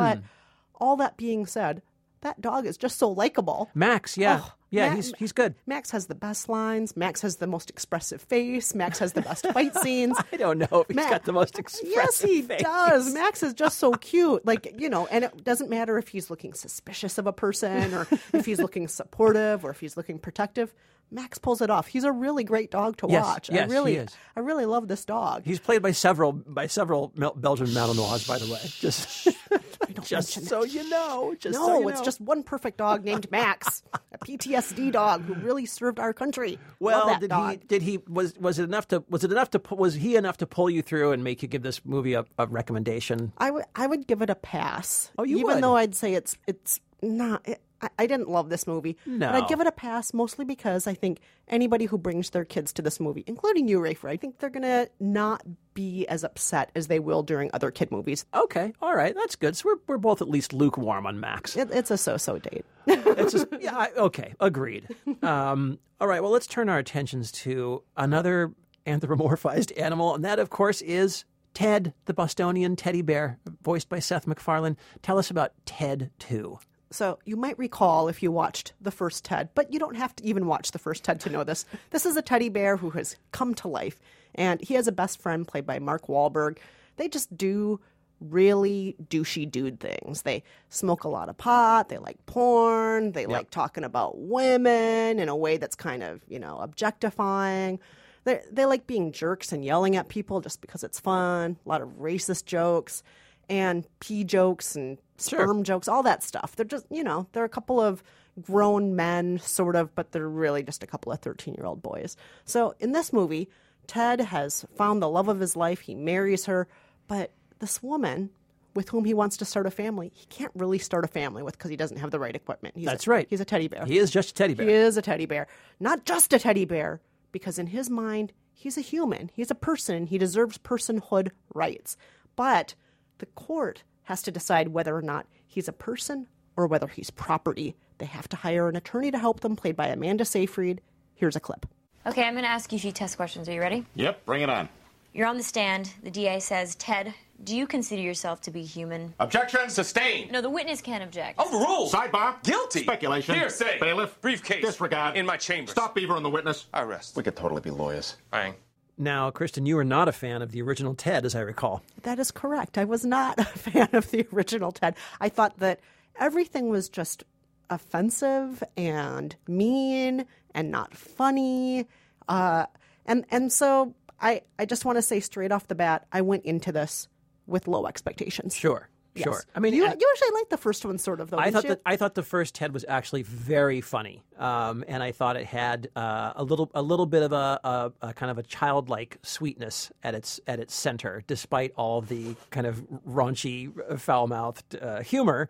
All 0.81 0.97
that 0.97 1.17
being 1.17 1.47
said, 1.47 1.83
that 2.23 2.41
dog 2.41 2.67
is 2.67 2.77
just 2.77 2.99
so 2.99 3.11
likable. 3.11 3.71
Max, 3.75 4.17
yeah, 4.17 4.41
Oh, 4.43 4.53
yeah, 4.71 4.89
Ma- 4.91 4.97
he's 4.97 5.13
he's 5.19 5.33
good. 5.33 5.55
Max 5.67 5.91
has 5.93 6.07
the 6.07 6.15
best 6.15 6.49
lines. 6.49 6.97
Max 6.97 7.21
has 7.21 7.37
the 7.37 7.47
most 7.47 7.71
expressive 7.71 8.21
face. 8.23 8.75
Max 8.75 8.99
has 8.99 9.13
the 9.13 9.21
best 9.21 9.47
fight 9.49 9.75
scenes. 9.83 10.17
I 10.33 10.37
don't 10.37 10.59
know 10.59 10.81
if 10.81 10.89
he's 10.89 10.97
Ma- 10.97 11.11
got 11.11 11.25
the 11.25 11.33
most 11.33 11.59
expressive 11.59 11.91
Yes, 11.95 12.21
he 12.23 12.43
face. 12.43 12.63
does. 12.63 13.13
Max 13.13 13.43
is 13.43 13.53
just 13.55 13.79
so 13.79 13.93
cute. 13.93 14.45
Like, 14.47 14.75
you 14.79 14.89
know, 14.89 15.07
and 15.11 15.25
it 15.25 15.45
doesn't 15.45 15.69
matter 15.71 15.99
if 15.99 16.09
he's 16.09 16.31
looking 16.31 16.55
suspicious 16.55 17.19
of 17.19 17.27
a 17.27 17.33
person 17.33 17.93
or 17.95 18.09
if 18.33 18.47
he's 18.47 18.59
looking 18.59 18.89
supportive 18.89 19.65
or 19.65 19.71
if 19.71 19.81
he's 19.81 19.97
looking 19.97 20.19
protective. 20.19 20.73
Max 21.15 21.39
pulls 21.39 21.61
it 21.63 21.71
off. 21.71 21.87
He's 21.87 22.05
a 22.05 22.13
really 22.13 22.45
great 22.45 22.71
dog 22.71 22.97
to 22.99 23.07
Yes, 23.09 23.25
watch. 23.25 23.51
yes, 23.51 23.71
I 23.71 23.73
really 23.73 23.93
he 23.93 23.99
is. 23.99 24.17
I 24.37 24.41
really 24.41 24.67
love 24.67 24.89
this 24.89 25.05
dog. 25.05 25.43
He's 25.45 25.61
played 25.61 25.81
by 25.81 25.93
several 25.93 26.33
by 26.33 26.67
several 26.67 27.13
Mel- 27.17 27.35
Belgian 27.35 27.69
Malinois, 27.69 28.27
by 28.27 28.39
the 28.39 28.53
way. 28.53 28.59
Just 28.81 29.29
just 30.03 30.47
so 30.47 30.65
you 30.65 30.89
know. 30.91 31.35
Just 31.39 31.59
no, 31.59 31.67
so 31.67 31.81
you 31.81 31.89
it's 31.89 32.01
know. 32.01 32.05
just 32.05 32.21
one 32.21 32.43
perfect 32.43 32.79
dog 32.79 33.05
named 33.05 33.31
Max, 33.31 33.83
a 34.13 34.19
PTSD 34.19 34.91
dog 34.93 35.23
who 35.23 35.35
really 35.35 35.67
served 35.67 36.01
our 36.01 36.13
country. 36.13 36.59
Well, 36.81 37.19
did 37.19 37.31
dog. 37.31 37.51
he? 37.53 37.57
Did 37.67 37.83
he? 37.83 37.99
Was 38.09 38.35
was 38.39 38.59
it 38.59 38.65
enough 38.65 38.89
to? 38.89 39.05
Was 39.09 39.25
it 39.25 39.31
enough 39.33 39.51
to? 39.51 39.63
Was 39.75 39.95
he 39.95 40.17
enough 40.17 40.39
to 40.39 40.47
pull 40.47 40.69
you 40.69 40.83
through 40.83 41.13
and 41.13 41.23
make 41.23 41.43
you 41.43 41.49
give 41.49 41.63
this 41.63 41.85
movie 41.85 42.15
a, 42.15 42.25
a 42.39 42.47
recommendation? 42.47 43.33
I 43.39 43.51
would 43.51 43.65
I 43.75 43.87
would 43.87 44.07
give 44.07 44.21
it 44.23 44.31
a 44.31 44.35
pass. 44.35 45.11
Oh, 45.19 45.25
you 45.25 45.37
even 45.39 45.55
would? 45.57 45.63
though 45.65 45.77
I'd 45.77 45.95
say 45.95 46.15
it's 46.15 46.37
it's 46.47 46.81
not. 47.03 47.47
It, 47.49 47.61
I, 47.85 47.89
I 47.99 48.07
didn't 48.07 48.29
love 48.29 48.49
this 48.49 48.67
movie, 48.67 48.97
but 49.07 49.35
I'd 49.35 49.49
give 49.49 49.61
it 49.61 49.67
a 49.67 49.73
pass 49.73 50.13
mostly 50.13 50.45
because 50.45 50.87
I 50.87 50.95
think 50.95 51.21
anybody 51.49 51.85
who 51.85 51.99
brings 51.99 52.31
their 52.31 52.45
kids 52.45 52.73
to 52.75 52.83
this 52.83 52.99
movie, 53.01 53.25
including 53.27 53.69
you, 53.69 53.79
Rafer, 53.81 54.09
I 54.11 54.17
think 54.17 54.39
they're 54.39 54.51
gonna 54.51 54.89
not 55.01 55.43
be 55.75 56.07
as 56.09 56.25
upset 56.25 56.71
as 56.75 56.87
they 56.87 56.99
will 57.01 57.23
during 57.23 57.51
other 57.53 57.71
kid 57.71 57.91
movies. 57.91 58.25
Okay, 58.35 58.73
all 58.81 58.95
right, 58.95 59.15
that's 59.15 59.37
good. 59.37 59.57
So 59.57 59.71
we're 59.71 59.81
we're 59.87 59.99
both 59.99 60.23
at 60.23 60.29
least 60.29 60.53
lukewarm 60.53 61.07
on 61.07 61.21
Max. 61.21 61.57
It, 61.57 61.71
it's 61.73 61.91
a 61.91 61.99
so-so 61.99 62.39
date. 62.39 62.65
It's 62.87 63.33
just 63.33 63.47
yeah. 63.61 63.77
I, 63.77 63.91
okay, 63.97 64.35
agreed. 64.41 64.89
Um, 65.23 65.79
all 66.01 66.09
right. 66.09 66.23
Well, 66.23 66.33
let's 66.33 66.47
turn 66.47 66.69
our 66.69 66.79
attentions 66.79 67.33
to 67.33 67.83
another 67.97 68.53
anthropomorphized 68.87 69.73
animal, 69.81 70.15
and 70.15 70.25
that, 70.25 70.39
of 70.39 70.51
course, 70.51 70.83
is 70.83 71.25
Ted, 71.55 71.95
the 72.07 72.15
Bostonian 72.15 72.77
teddy 72.77 73.03
bear, 73.03 73.39
voiced 73.63 73.89
by 73.89 74.01
Seth 74.01 74.27
MacFarlane. 74.27 74.77
Tell 75.03 75.19
us 75.19 75.31
about 75.31 75.53
Ted 75.65 76.11
Two. 76.19 76.59
So 76.95 77.19
you 77.25 77.37
might 77.37 77.59
recall 77.59 78.07
if 78.07 78.23
you 78.23 78.31
watched 78.31 78.73
the 78.81 78.93
first 78.93 79.25
Ted, 79.25 79.49
but 79.57 79.73
you 79.73 79.81
don't 79.81 79.97
have 79.97 80.15
to 80.17 80.25
even 80.25 80.47
watch 80.47 80.71
the 80.71 80.79
first 80.79 81.03
Ted 81.03 81.19
to 81.21 81.31
know 81.31 81.43
this. 81.43 81.67
This 81.91 82.07
is 82.07 82.17
a 82.17 82.23
teddy 82.23 82.49
bear 82.49 82.77
who 82.77 82.91
has 82.91 83.17
come 83.33 83.53
to 83.57 83.69
life, 83.69 84.01
and 84.37 84.61
he 84.61 84.75
has 84.75 84.87
a 84.87 84.93
best 84.93 85.21
friend 85.21 85.47
played 85.47 85.67
by 85.67 85.81
Mark 85.81 86.07
Wahlberg. 86.07 86.59
They 86.97 87.09
just 87.09 87.37
do 87.37 87.81
really 88.21 88.95
douchey 89.09 89.51
dude 89.51 89.81
things. 89.81 90.23
They 90.23 90.45
smoke 90.69 91.03
a 91.03 91.09
lot 91.09 91.29
of 91.29 91.37
pot, 91.37 91.89
they 91.89 91.99
like 91.99 92.25
porn, 92.27 93.11
they 93.11 93.27
like 93.27 93.51
talking 93.51 93.83
about 93.83 94.17
women 94.17 95.19
in 95.19 95.29
a 95.29 95.37
way 95.37 95.57
that's 95.57 95.75
kind 95.75 96.05
of, 96.05 96.21
you 96.29 96.39
know, 96.39 96.59
objectifying. 96.59 97.81
They 98.23 98.41
they 98.53 98.67
like 98.67 98.87
being 98.87 99.11
jerks 99.11 99.53
and 99.53 99.65
yelling 99.65 99.97
at 99.97 100.09
people 100.09 100.41
just 100.41 100.61
because 100.61 100.85
it's 100.85 101.01
fun. 101.01 101.57
A 101.67 101.69
lot 101.69 101.83
of 101.83 101.99
racist 101.99 102.45
jokes 102.45 103.03
and 103.49 103.87
pee 104.01 104.25
jokes 104.25 104.77
and 104.77 104.99
sperm 105.17 105.63
jokes, 105.65 105.89
all 105.89 106.03
that 106.03 106.23
stuff. 106.23 106.57
They're 106.57 106.67
just, 106.67 106.87
you 106.91 107.05
know, 107.05 107.27
they're 107.33 107.45
a 107.45 107.49
couple 107.49 107.81
of 107.81 108.03
grown 108.43 108.97
men, 108.97 109.39
sort 109.39 109.77
of, 109.77 109.95
but 109.95 110.13
they're 110.13 110.29
really 110.29 110.63
just 110.63 110.83
a 110.83 110.87
couple 110.87 111.13
of 111.13 111.21
13 111.21 111.55
year 111.55 111.67
old 111.67 111.83
boys. 111.83 112.17
So 112.45 112.75
in 112.81 112.93
this 112.93 113.13
movie, 113.13 113.49
Ted 113.87 114.21
has 114.21 114.65
found 114.77 115.01
the 115.03 115.09
love 115.09 115.29
of 115.29 115.41
his 115.41 115.57
life. 115.57 115.81
He 115.81 115.95
marries 115.95 116.47
her, 116.47 116.67
but 117.07 117.33
this 117.61 117.83
woman 117.83 118.31
with 118.75 118.89
whom 118.89 119.05
he 119.05 119.15
wants 119.15 119.37
to 119.37 119.45
start 119.45 119.67
a 119.67 119.71
family, 119.71 120.11
he 120.15 120.27
can't 120.27 120.51
really 120.57 120.79
start 120.79 121.05
a 121.05 121.09
family 121.09 121.43
with 121.43 121.57
because 121.57 121.71
he 121.71 121.77
doesn't 121.77 121.99
have 121.99 122.11
the 122.11 122.19
right 122.19 122.35
equipment. 122.35 122.77
He's 122.77 122.87
That's 122.87 123.07
a- 123.07 123.11
right. 123.11 123.27
He's 123.31 123.41
a 123.41 123.45
teddy 123.45 123.69
bear. 123.69 123.85
He 123.87 123.99
is 123.99 124.11
just 124.11 124.31
a 124.31 124.35
teddy 124.35 124.55
bear. 124.55 124.67
He 124.67 124.73
is 124.73 124.97
a 124.97 125.03
teddy 125.03 125.27
bear. 125.27 125.47
Not 125.79 126.05
just 126.05 126.33
a 126.33 126.39
teddy 126.41 126.65
bear, 126.65 127.01
because 127.31 127.59
in 127.59 127.69
his 127.69 127.89
mind, 127.89 128.33
he's 128.53 128.77
a 128.77 128.81
human. 128.81 129.31
He's 129.33 129.51
a 129.51 129.55
person. 129.55 130.07
He 130.07 130.19
deserves 130.19 130.59
personhood 130.59 131.31
rights. 131.55 131.97
But 132.35 132.75
the 133.19 133.27
court 133.27 133.83
has 134.05 134.23
to 134.23 134.31
decide 134.31 134.69
whether 134.69 134.97
or 134.97 135.03
not 135.03 135.27
he's 135.47 135.69
a 135.69 135.73
person 135.73 136.27
or 136.57 136.67
whether 136.67 136.87
he's 136.87 137.11
property. 137.11 137.77
They 137.99 138.07
have 138.07 138.29
to 138.29 138.37
hire 138.37 138.69
an 138.69 138.77
attorney 138.77 139.11
to 139.11 139.19
help 139.19 139.41
them, 139.41 139.57
played 139.57 139.77
by 139.77 139.87
Amanda 139.89 140.25
Seyfried. 140.25 140.81
Here's 141.15 141.37
a 141.37 141.41
clip. 141.41 141.67
Okay, 142.07 142.25
I'm 142.25 142.35
going 142.35 142.45
to 142.45 142.51
ask 142.51 142.71
you 142.73 142.77
a 142.77 142.81
few 142.81 142.93
test 142.93 143.17
questions. 143.17 143.49
Are 143.49 143.53
you 143.53 143.61
ready? 143.61 143.87
Yep, 143.95 144.27
bring 144.27 144.43
it 144.43 144.51
on. 144.51 144.69
You're 145.15 145.29
on 145.29 145.37
the 145.37 145.43
stand. 145.45 145.93
The 146.03 146.11
DA 146.11 146.41
says, 146.41 146.75
Ted, 146.75 147.15
do 147.45 147.57
you 147.57 147.67
consider 147.69 148.03
yourself 148.03 148.41
to 148.43 148.51
be 148.51 148.63
human? 148.63 149.15
Objection 149.21 149.71
sustained. 149.71 150.33
No, 150.33 150.41
the 150.41 150.51
witness 150.51 150.81
can't 150.81 151.05
object. 151.05 151.37
Oh, 151.39 151.47
Overruled. 151.49 151.93
Sidebar. 151.93 152.43
Guilty. 152.43 152.83
Speculation. 152.83 153.37
Hearsay. 153.37 153.79
Bailiff. 153.79 154.21
Briefcase. 154.21 154.65
Disregard. 154.65 155.17
In 155.17 155.25
my 155.25 155.37
chambers. 155.37 155.71
Stop 155.71 155.95
Beaver 155.95 156.17
and 156.17 156.25
the 156.25 156.31
witness. 156.31 156.67
I 156.75 156.83
rest. 156.83 157.17
We 157.17 157.23
could 157.23 157.37
totally 157.37 157.61
be 157.61 157.71
lawyers. 157.71 158.17
Bang. 158.33 158.55
Now, 158.97 159.31
Kristen, 159.31 159.67
you 159.67 159.77
were 159.77 159.85
not 159.85 160.09
a 160.09 160.13
fan 160.13 160.41
of 160.41 160.53
the 160.53 160.63
original 160.63 160.95
Ted, 160.95 161.25
as 161.27 161.35
I 161.35 161.41
recall. 161.41 161.83
That 162.03 162.19
is 162.19 162.31
correct. 162.31 162.79
I 162.79 162.85
was 162.85 163.05
not 163.05 163.39
a 163.39 163.45
fan 163.45 163.89
of 163.93 164.11
the 164.11 164.27
original 164.33 164.73
Ted. 164.73 164.95
I 165.21 165.29
thought 165.29 165.59
that 165.59 165.81
everything 166.19 166.69
was 166.69 166.89
just 166.89 167.25
offensive 167.71 168.63
and 168.77 169.35
mean 169.49 170.27
and 170.55 170.71
not 170.71 170.95
funny. 170.95 171.87
Uh, 172.29 172.67
and 173.07 173.25
and 173.31 173.53
so 173.53 173.95
I 174.21 174.43
I 174.59 174.65
just 174.65 174.85
want 174.85 174.97
to 174.97 175.03
say 175.03 175.21
straight 175.21 175.53
off 175.53 175.69
the 175.69 175.75
bat, 175.75 176.07
I 176.13 176.21
went 176.21 176.45
into 176.45 176.73
this 176.73 177.09
with 177.47 177.67
low 177.69 177.87
expectations. 177.87 178.55
Sure, 178.55 178.89
Yes. 179.15 179.25
sure. 179.25 179.43
I 179.55 179.61
mean, 179.61 179.75
you, 179.75 179.85
and- 179.87 180.01
you 180.01 180.09
actually 180.13 180.35
liked 180.35 180.51
the 180.51 180.57
first 180.57 180.85
one, 180.85 180.99
sort 180.99 181.21
of 181.21 181.31
though. 181.31 181.39
I 181.39 181.51
thought 181.53 181.63
that 181.69 181.81
I 181.87 181.97
thought 181.97 182.15
the 182.17 182.23
first 182.25 182.55
Ted 182.55 182.73
was 182.75 182.85
actually 182.89 183.23
very 183.23 183.81
funny, 183.81 184.23
um, 184.39 184.85
and 184.89 185.03
I 185.03 185.13
thought 185.13 185.37
it 185.37 185.47
had 185.47 185.89
uh, 185.95 186.33
a 186.35 186.43
little 186.43 186.69
a 186.75 186.83
little 186.83 187.07
bit 187.07 187.23
of 187.23 187.33
a, 187.33 187.61
a, 187.63 187.93
a 188.09 188.13
kind 188.15 188.31
of 188.31 188.39
a 188.39 188.43
childlike 188.43 189.19
sweetness 189.23 189.93
at 190.03 190.15
its 190.15 190.41
at 190.49 190.59
its 190.59 190.75
center, 190.75 191.23
despite 191.29 191.73
all 191.77 192.01
the 192.01 192.35
kind 192.51 192.67
of 192.67 192.83
raunchy, 193.09 193.71
foul 194.01 194.27
mouthed 194.27 194.77
uh, 194.83 195.01
humor. 195.03 195.49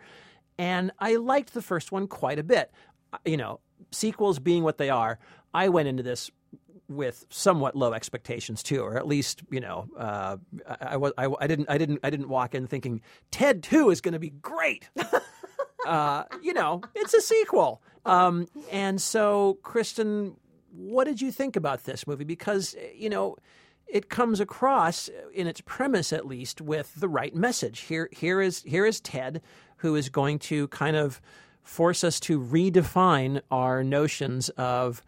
And 0.58 0.92
I 0.98 1.16
liked 1.16 1.54
the 1.54 1.62
first 1.62 1.90
one 1.90 2.06
quite 2.06 2.38
a 2.38 2.44
bit. 2.44 2.70
Uh, 3.12 3.18
You 3.24 3.36
know, 3.38 3.60
sequels 3.90 4.38
being 4.38 4.62
what 4.62 4.76
they 4.78 4.90
are, 4.90 5.18
I 5.54 5.68
went 5.70 5.88
into 5.88 6.02
this 6.02 6.30
with 6.88 7.24
somewhat 7.30 7.76
low 7.76 7.92
expectations 7.92 8.62
too, 8.62 8.80
or 8.80 8.96
at 8.96 9.06
least 9.06 9.42
you 9.50 9.60
know, 9.60 9.88
uh, 9.98 10.36
I, 10.68 10.76
I 10.80 10.96
was 10.96 11.12
I, 11.16 11.28
I 11.40 11.46
didn't 11.46 11.70
I 11.70 11.78
didn't 11.78 12.00
I 12.02 12.10
didn't 12.10 12.28
walk 12.28 12.54
in 12.54 12.66
thinking 12.66 13.00
Ted 13.30 13.62
Two 13.62 13.90
is 13.90 14.00
going 14.00 14.12
to 14.12 14.18
be 14.18 14.30
great. 14.30 14.88
uh, 15.86 16.24
you 16.42 16.52
know, 16.52 16.82
it's 16.94 17.14
a 17.14 17.20
sequel, 17.20 17.82
um, 18.04 18.46
and 18.70 19.00
so 19.00 19.58
Kristen, 19.62 20.36
what 20.70 21.04
did 21.04 21.20
you 21.20 21.30
think 21.30 21.56
about 21.56 21.84
this 21.84 22.06
movie? 22.06 22.24
Because 22.24 22.76
you 22.94 23.08
know. 23.08 23.36
It 23.86 24.08
comes 24.08 24.40
across 24.40 25.10
in 25.34 25.46
its 25.46 25.60
premise, 25.60 26.10
at 26.10 26.26
least, 26.26 26.62
with 26.62 26.94
the 26.96 27.06
right 27.06 27.34
message. 27.34 27.80
Here, 27.80 28.08
here 28.12 28.40
is 28.40 28.62
here 28.62 28.86
is 28.86 28.98
Ted, 28.98 29.42
who 29.76 29.94
is 29.94 30.08
going 30.08 30.38
to 30.40 30.68
kind 30.68 30.96
of 30.96 31.20
force 31.64 32.02
us 32.04 32.18
to 32.20 32.40
redefine 32.40 33.40
our 33.50 33.84
notions 33.84 34.48
of 34.50 35.02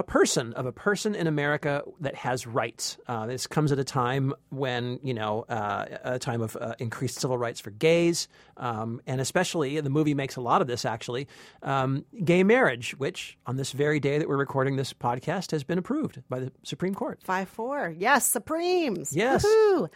a 0.00 0.02
person 0.02 0.54
of 0.54 0.66
a 0.66 0.72
person 0.72 1.14
in 1.14 1.26
America 1.26 1.82
that 2.00 2.14
has 2.14 2.46
rights. 2.46 2.96
Uh, 3.06 3.26
this 3.26 3.46
comes 3.46 3.70
at 3.70 3.78
a 3.78 3.84
time 3.84 4.32
when 4.48 4.98
you 5.02 5.14
know 5.14 5.42
uh, 5.42 5.84
a 6.02 6.18
time 6.18 6.40
of 6.40 6.56
uh, 6.56 6.74
increased 6.78 7.20
civil 7.20 7.36
rights 7.36 7.60
for 7.60 7.70
gays, 7.70 8.26
um, 8.56 9.00
and 9.06 9.20
especially 9.20 9.78
the 9.80 9.90
movie 9.90 10.14
makes 10.14 10.36
a 10.36 10.40
lot 10.40 10.62
of 10.62 10.66
this 10.66 10.84
actually 10.84 11.28
um, 11.62 12.04
gay 12.24 12.42
marriage, 12.42 12.92
which 12.96 13.38
on 13.46 13.56
this 13.56 13.72
very 13.72 14.00
day 14.00 14.18
that 14.18 14.28
we're 14.28 14.38
recording 14.38 14.76
this 14.76 14.92
podcast 14.94 15.50
has 15.50 15.62
been 15.62 15.78
approved 15.78 16.22
by 16.28 16.40
the 16.40 16.50
Supreme 16.62 16.94
Court. 16.94 17.20
Five 17.22 17.48
four. 17.48 17.94
Yes, 17.96 18.26
Supremes. 18.26 19.14
Yes. 19.14 19.44
Woohoo. 19.44 19.90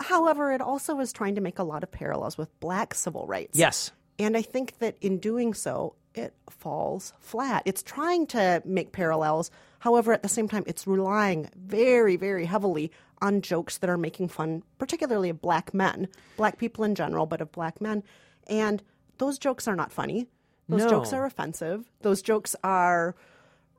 However, 0.00 0.52
it 0.52 0.60
also 0.62 0.98
is 1.00 1.12
trying 1.12 1.34
to 1.34 1.40
make 1.42 1.58
a 1.58 1.62
lot 1.62 1.82
of 1.82 1.90
parallels 1.90 2.38
with 2.38 2.48
black 2.58 2.94
civil 2.94 3.26
rights. 3.26 3.58
Yes. 3.58 3.92
And 4.18 4.34
I 4.36 4.42
think 4.42 4.78
that 4.78 4.96
in 5.02 5.18
doing 5.18 5.52
so, 5.52 5.94
it 6.16 6.34
falls 6.50 7.12
flat. 7.20 7.62
It's 7.66 7.82
trying 7.82 8.26
to 8.28 8.62
make 8.64 8.92
parallels. 8.92 9.50
However, 9.80 10.12
at 10.12 10.22
the 10.22 10.28
same 10.28 10.48
time, 10.48 10.64
it's 10.66 10.86
relying 10.86 11.48
very, 11.54 12.16
very 12.16 12.46
heavily 12.46 12.90
on 13.22 13.40
jokes 13.42 13.78
that 13.78 13.90
are 13.90 13.96
making 13.98 14.28
fun, 14.28 14.62
particularly 14.78 15.28
of 15.30 15.40
black 15.40 15.72
men, 15.72 16.08
black 16.36 16.58
people 16.58 16.84
in 16.84 16.94
general, 16.94 17.26
but 17.26 17.40
of 17.40 17.52
black 17.52 17.80
men. 17.80 18.02
And 18.48 18.82
those 19.18 19.38
jokes 19.38 19.68
are 19.68 19.76
not 19.76 19.92
funny. 19.92 20.26
Those 20.68 20.82
No. 20.84 20.90
jokes 20.90 21.12
are 21.12 21.24
offensive. 21.24 21.90
Those 22.02 22.22
jokes 22.22 22.56
are 22.64 23.14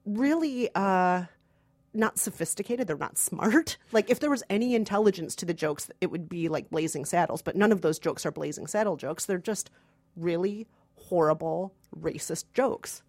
really 0.06 0.70
uh, 0.74 1.24
not 1.94 2.18
sophisticated. 2.18 2.88
They're 2.88 2.98
not 2.98 3.18
smart. 3.18 3.78
Like 3.92 4.10
if 4.10 4.20
there 4.20 4.30
was 4.30 4.44
any 4.50 4.76
intelligence 4.76 5.36
to 5.38 5.46
the 5.46 5.54
jokes, 5.54 5.90
it 6.02 6.12
would 6.12 6.30
be 6.30 6.50
like 6.50 6.70
Blazing 6.70 7.06
Saddles. 7.06 7.42
But 7.42 7.56
none 7.56 7.72
of 7.72 7.82
those 7.82 8.00
jokes 8.00 8.26
are 8.26 8.32
Blazing 8.32 8.68
Saddle 8.68 8.96
jokes. 8.96 9.26
They're 9.26 9.38
just 9.38 9.70
really 10.16 10.68
horrible, 10.98 11.74
racist 11.98 12.46
jokes. 12.54 13.04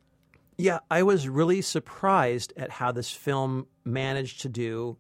Yeah, 0.56 0.80
I 0.90 1.02
was 1.04 1.28
really 1.28 1.62
surprised 1.62 2.52
at 2.56 2.70
how 2.70 2.90
this 2.92 3.10
film 3.10 3.66
managed 3.84 4.40
to 4.42 4.48
do 4.48 4.96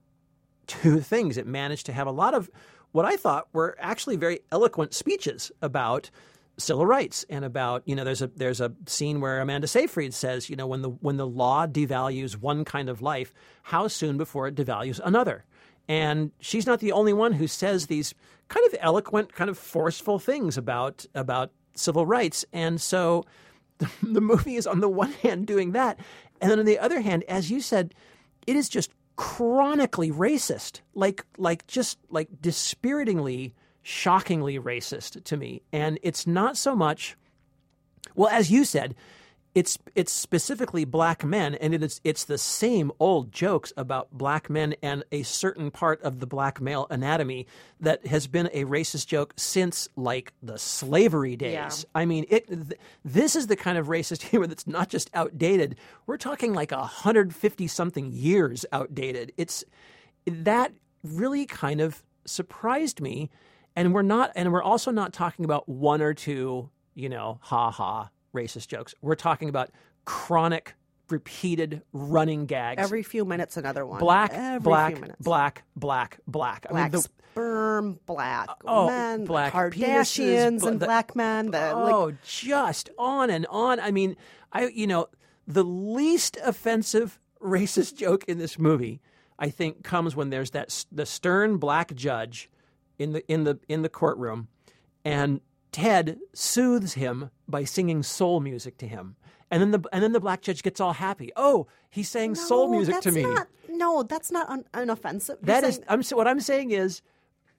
two 0.66 1.00
things. 1.00 1.36
It 1.36 1.46
managed 1.46 1.86
to 1.86 1.92
have 1.92 2.06
a 2.06 2.12
lot 2.12 2.34
of 2.34 2.50
what 2.92 3.04
I 3.04 3.16
thought 3.16 3.48
were 3.52 3.76
actually 3.78 4.16
very 4.16 4.40
eloquent 4.50 4.94
speeches 4.94 5.50
about 5.60 6.10
civil 6.58 6.84
rights 6.84 7.24
and 7.30 7.44
about 7.44 7.82
you 7.86 7.94
know 7.94 8.02
there's 8.02 8.22
a 8.22 8.26
there's 8.28 8.60
a 8.60 8.72
scene 8.86 9.20
where 9.20 9.40
Amanda 9.40 9.68
Seyfried 9.68 10.12
says 10.12 10.50
you 10.50 10.56
know 10.56 10.66
when 10.66 10.82
the 10.82 10.90
when 10.90 11.16
the 11.16 11.26
law 11.26 11.66
devalues 11.66 12.36
one 12.36 12.64
kind 12.64 12.88
of 12.88 13.00
life 13.00 13.32
how 13.62 13.86
soon 13.86 14.16
before 14.16 14.48
it 14.48 14.56
devalues 14.56 15.00
another 15.04 15.44
and 15.88 16.32
she's 16.40 16.66
not 16.66 16.80
the 16.80 16.92
only 16.92 17.12
one 17.12 17.32
who 17.32 17.46
says 17.46 17.86
these 17.86 18.12
kind 18.48 18.66
of 18.66 18.76
eloquent 18.80 19.32
kind 19.32 19.48
of 19.48 19.56
forceful 19.56 20.18
things 20.18 20.58
about 20.58 21.06
about 21.14 21.52
civil 21.78 22.06
rights. 22.06 22.44
And 22.52 22.80
so 22.80 23.24
the, 23.78 23.90
the 24.02 24.20
movie 24.20 24.56
is 24.56 24.66
on 24.66 24.80
the 24.80 24.88
one 24.88 25.12
hand 25.12 25.46
doing 25.46 25.72
that 25.72 25.98
and 26.40 26.50
then 26.50 26.58
on 26.58 26.64
the 26.64 26.78
other 26.78 27.00
hand 27.00 27.24
as 27.28 27.50
you 27.50 27.60
said 27.60 27.94
it 28.46 28.56
is 28.56 28.68
just 28.68 28.90
chronically 29.16 30.12
racist 30.12 30.80
like 30.94 31.24
like 31.38 31.66
just 31.66 31.98
like 32.08 32.28
dispiritingly 32.40 33.52
shockingly 33.82 34.58
racist 34.58 35.24
to 35.24 35.36
me. 35.36 35.62
And 35.72 35.98
it's 36.02 36.26
not 36.26 36.56
so 36.56 36.76
much 36.76 37.16
well 38.14 38.28
as 38.28 38.50
you 38.50 38.64
said 38.64 38.94
it's 39.54 39.78
it's 39.94 40.12
specifically 40.12 40.84
black 40.84 41.24
men 41.24 41.54
and 41.56 41.74
it 41.74 41.82
is 41.82 42.00
it's 42.04 42.24
the 42.24 42.38
same 42.38 42.92
old 43.00 43.32
jokes 43.32 43.72
about 43.76 44.10
black 44.12 44.48
men 44.50 44.74
and 44.82 45.02
a 45.10 45.22
certain 45.22 45.70
part 45.70 46.00
of 46.02 46.20
the 46.20 46.26
black 46.26 46.60
male 46.60 46.86
anatomy 46.90 47.46
that 47.80 48.06
has 48.06 48.26
been 48.26 48.48
a 48.52 48.64
racist 48.64 49.06
joke 49.06 49.32
since 49.36 49.88
like 49.96 50.32
the 50.42 50.58
slavery 50.58 51.36
days. 51.36 51.52
Yeah. 51.52 51.70
i 51.94 52.04
mean 52.04 52.24
it 52.28 52.46
th- 52.48 52.80
this 53.04 53.34
is 53.36 53.46
the 53.46 53.56
kind 53.56 53.78
of 53.78 53.86
racist 53.86 54.22
humor 54.28 54.46
that's 54.46 54.66
not 54.66 54.88
just 54.88 55.10
outdated. 55.14 55.76
We're 56.06 56.18
talking 56.18 56.52
like 56.54 56.70
150 56.70 57.66
something 57.66 58.12
years 58.12 58.64
outdated. 58.72 59.32
It's 59.36 59.64
that 60.26 60.72
really 61.02 61.46
kind 61.46 61.80
of 61.80 62.02
surprised 62.24 63.00
me 63.00 63.30
and 63.74 63.94
we're 63.94 64.02
not 64.02 64.32
and 64.34 64.52
we're 64.52 64.62
also 64.62 64.90
not 64.90 65.12
talking 65.12 65.44
about 65.44 65.68
one 65.68 66.02
or 66.02 66.12
two 66.12 66.68
you 66.94 67.08
know 67.08 67.38
ha 67.40 67.70
ha 67.70 68.10
racist 68.42 68.68
jokes 68.68 68.94
we're 69.02 69.14
talking 69.14 69.48
about 69.48 69.70
chronic 70.04 70.74
repeated 71.10 71.82
running 71.92 72.44
gags 72.46 72.82
Every 72.82 73.02
few 73.02 73.24
minutes, 73.24 73.56
another 73.56 73.84
one. 73.86 73.98
black 73.98 74.30
Every 74.34 74.60
black 74.60 75.00
minutes. 75.00 75.16
black 75.20 75.64
black 75.74 76.18
black 76.26 76.66
i 76.68 76.72
Black 76.72 76.92
mean 76.92 77.00
the, 77.00 77.08
sperm, 77.32 77.98
black 78.06 78.48
uh, 78.50 78.54
oh, 78.66 78.86
men, 78.88 79.24
black 79.24 79.52
Kardashians 79.54 80.60
penises, 80.60 80.66
and 80.66 80.80
the- 80.80 80.86
black 80.86 81.16
men. 81.16 81.50
The, 81.50 81.70
oh, 81.72 81.82
like, 81.84 81.94
oh, 81.94 82.12
just 82.24 82.90
on 82.98 83.30
and 83.30 83.46
on. 83.48 83.80
I 83.80 83.90
mean, 83.90 84.16
I 84.52 84.66
you 84.68 84.86
know 84.86 85.08
the 85.46 85.64
least 85.64 86.36
offensive 86.44 87.18
racist 87.42 87.96
joke 87.96 88.24
in 88.28 88.36
this 88.38 88.58
movie, 88.58 89.00
I 89.38 89.48
think, 89.48 89.82
comes 89.84 90.14
when 90.14 90.28
there's 90.30 90.50
that 90.50 90.84
the 90.92 91.06
stern 91.06 91.56
black 91.56 91.94
judge 91.94 92.50
in 92.98 93.12
the 93.14 93.32
in 93.32 93.44
the 93.44 93.58
in 93.68 93.80
the 93.82 93.88
courtroom, 93.88 94.48
and 95.06 95.40
Ted 95.72 96.18
soothes 96.34 96.94
him 96.94 97.30
by 97.48 97.64
singing 97.64 98.02
soul 98.02 98.40
music 98.40 98.78
to 98.78 98.86
him. 98.86 99.16
And 99.50 99.62
then 99.62 99.70
the 99.70 99.82
and 99.92 100.02
then 100.02 100.12
the 100.12 100.20
black 100.20 100.42
judge 100.42 100.62
gets 100.62 100.78
all 100.80 100.92
happy. 100.92 101.32
Oh, 101.34 101.66
he's 101.90 102.08
saying 102.08 102.34
soul 102.34 102.66
no, 102.66 102.72
music 102.76 103.00
to 103.00 103.10
that's 103.10 103.16
me. 103.16 103.22
Not, 103.22 103.48
no, 103.70 104.02
that's 104.02 104.30
not 104.30 104.48
un- 104.50 104.64
unoffensive. 104.74 105.28
You're 105.28 105.38
That 105.42 105.64
is, 105.64 105.76
saying- 105.76 105.86
I'm 105.88 106.02
so- 106.02 106.16
what 106.18 106.28
I'm 106.28 106.40
saying 106.40 106.70
is, 106.72 107.00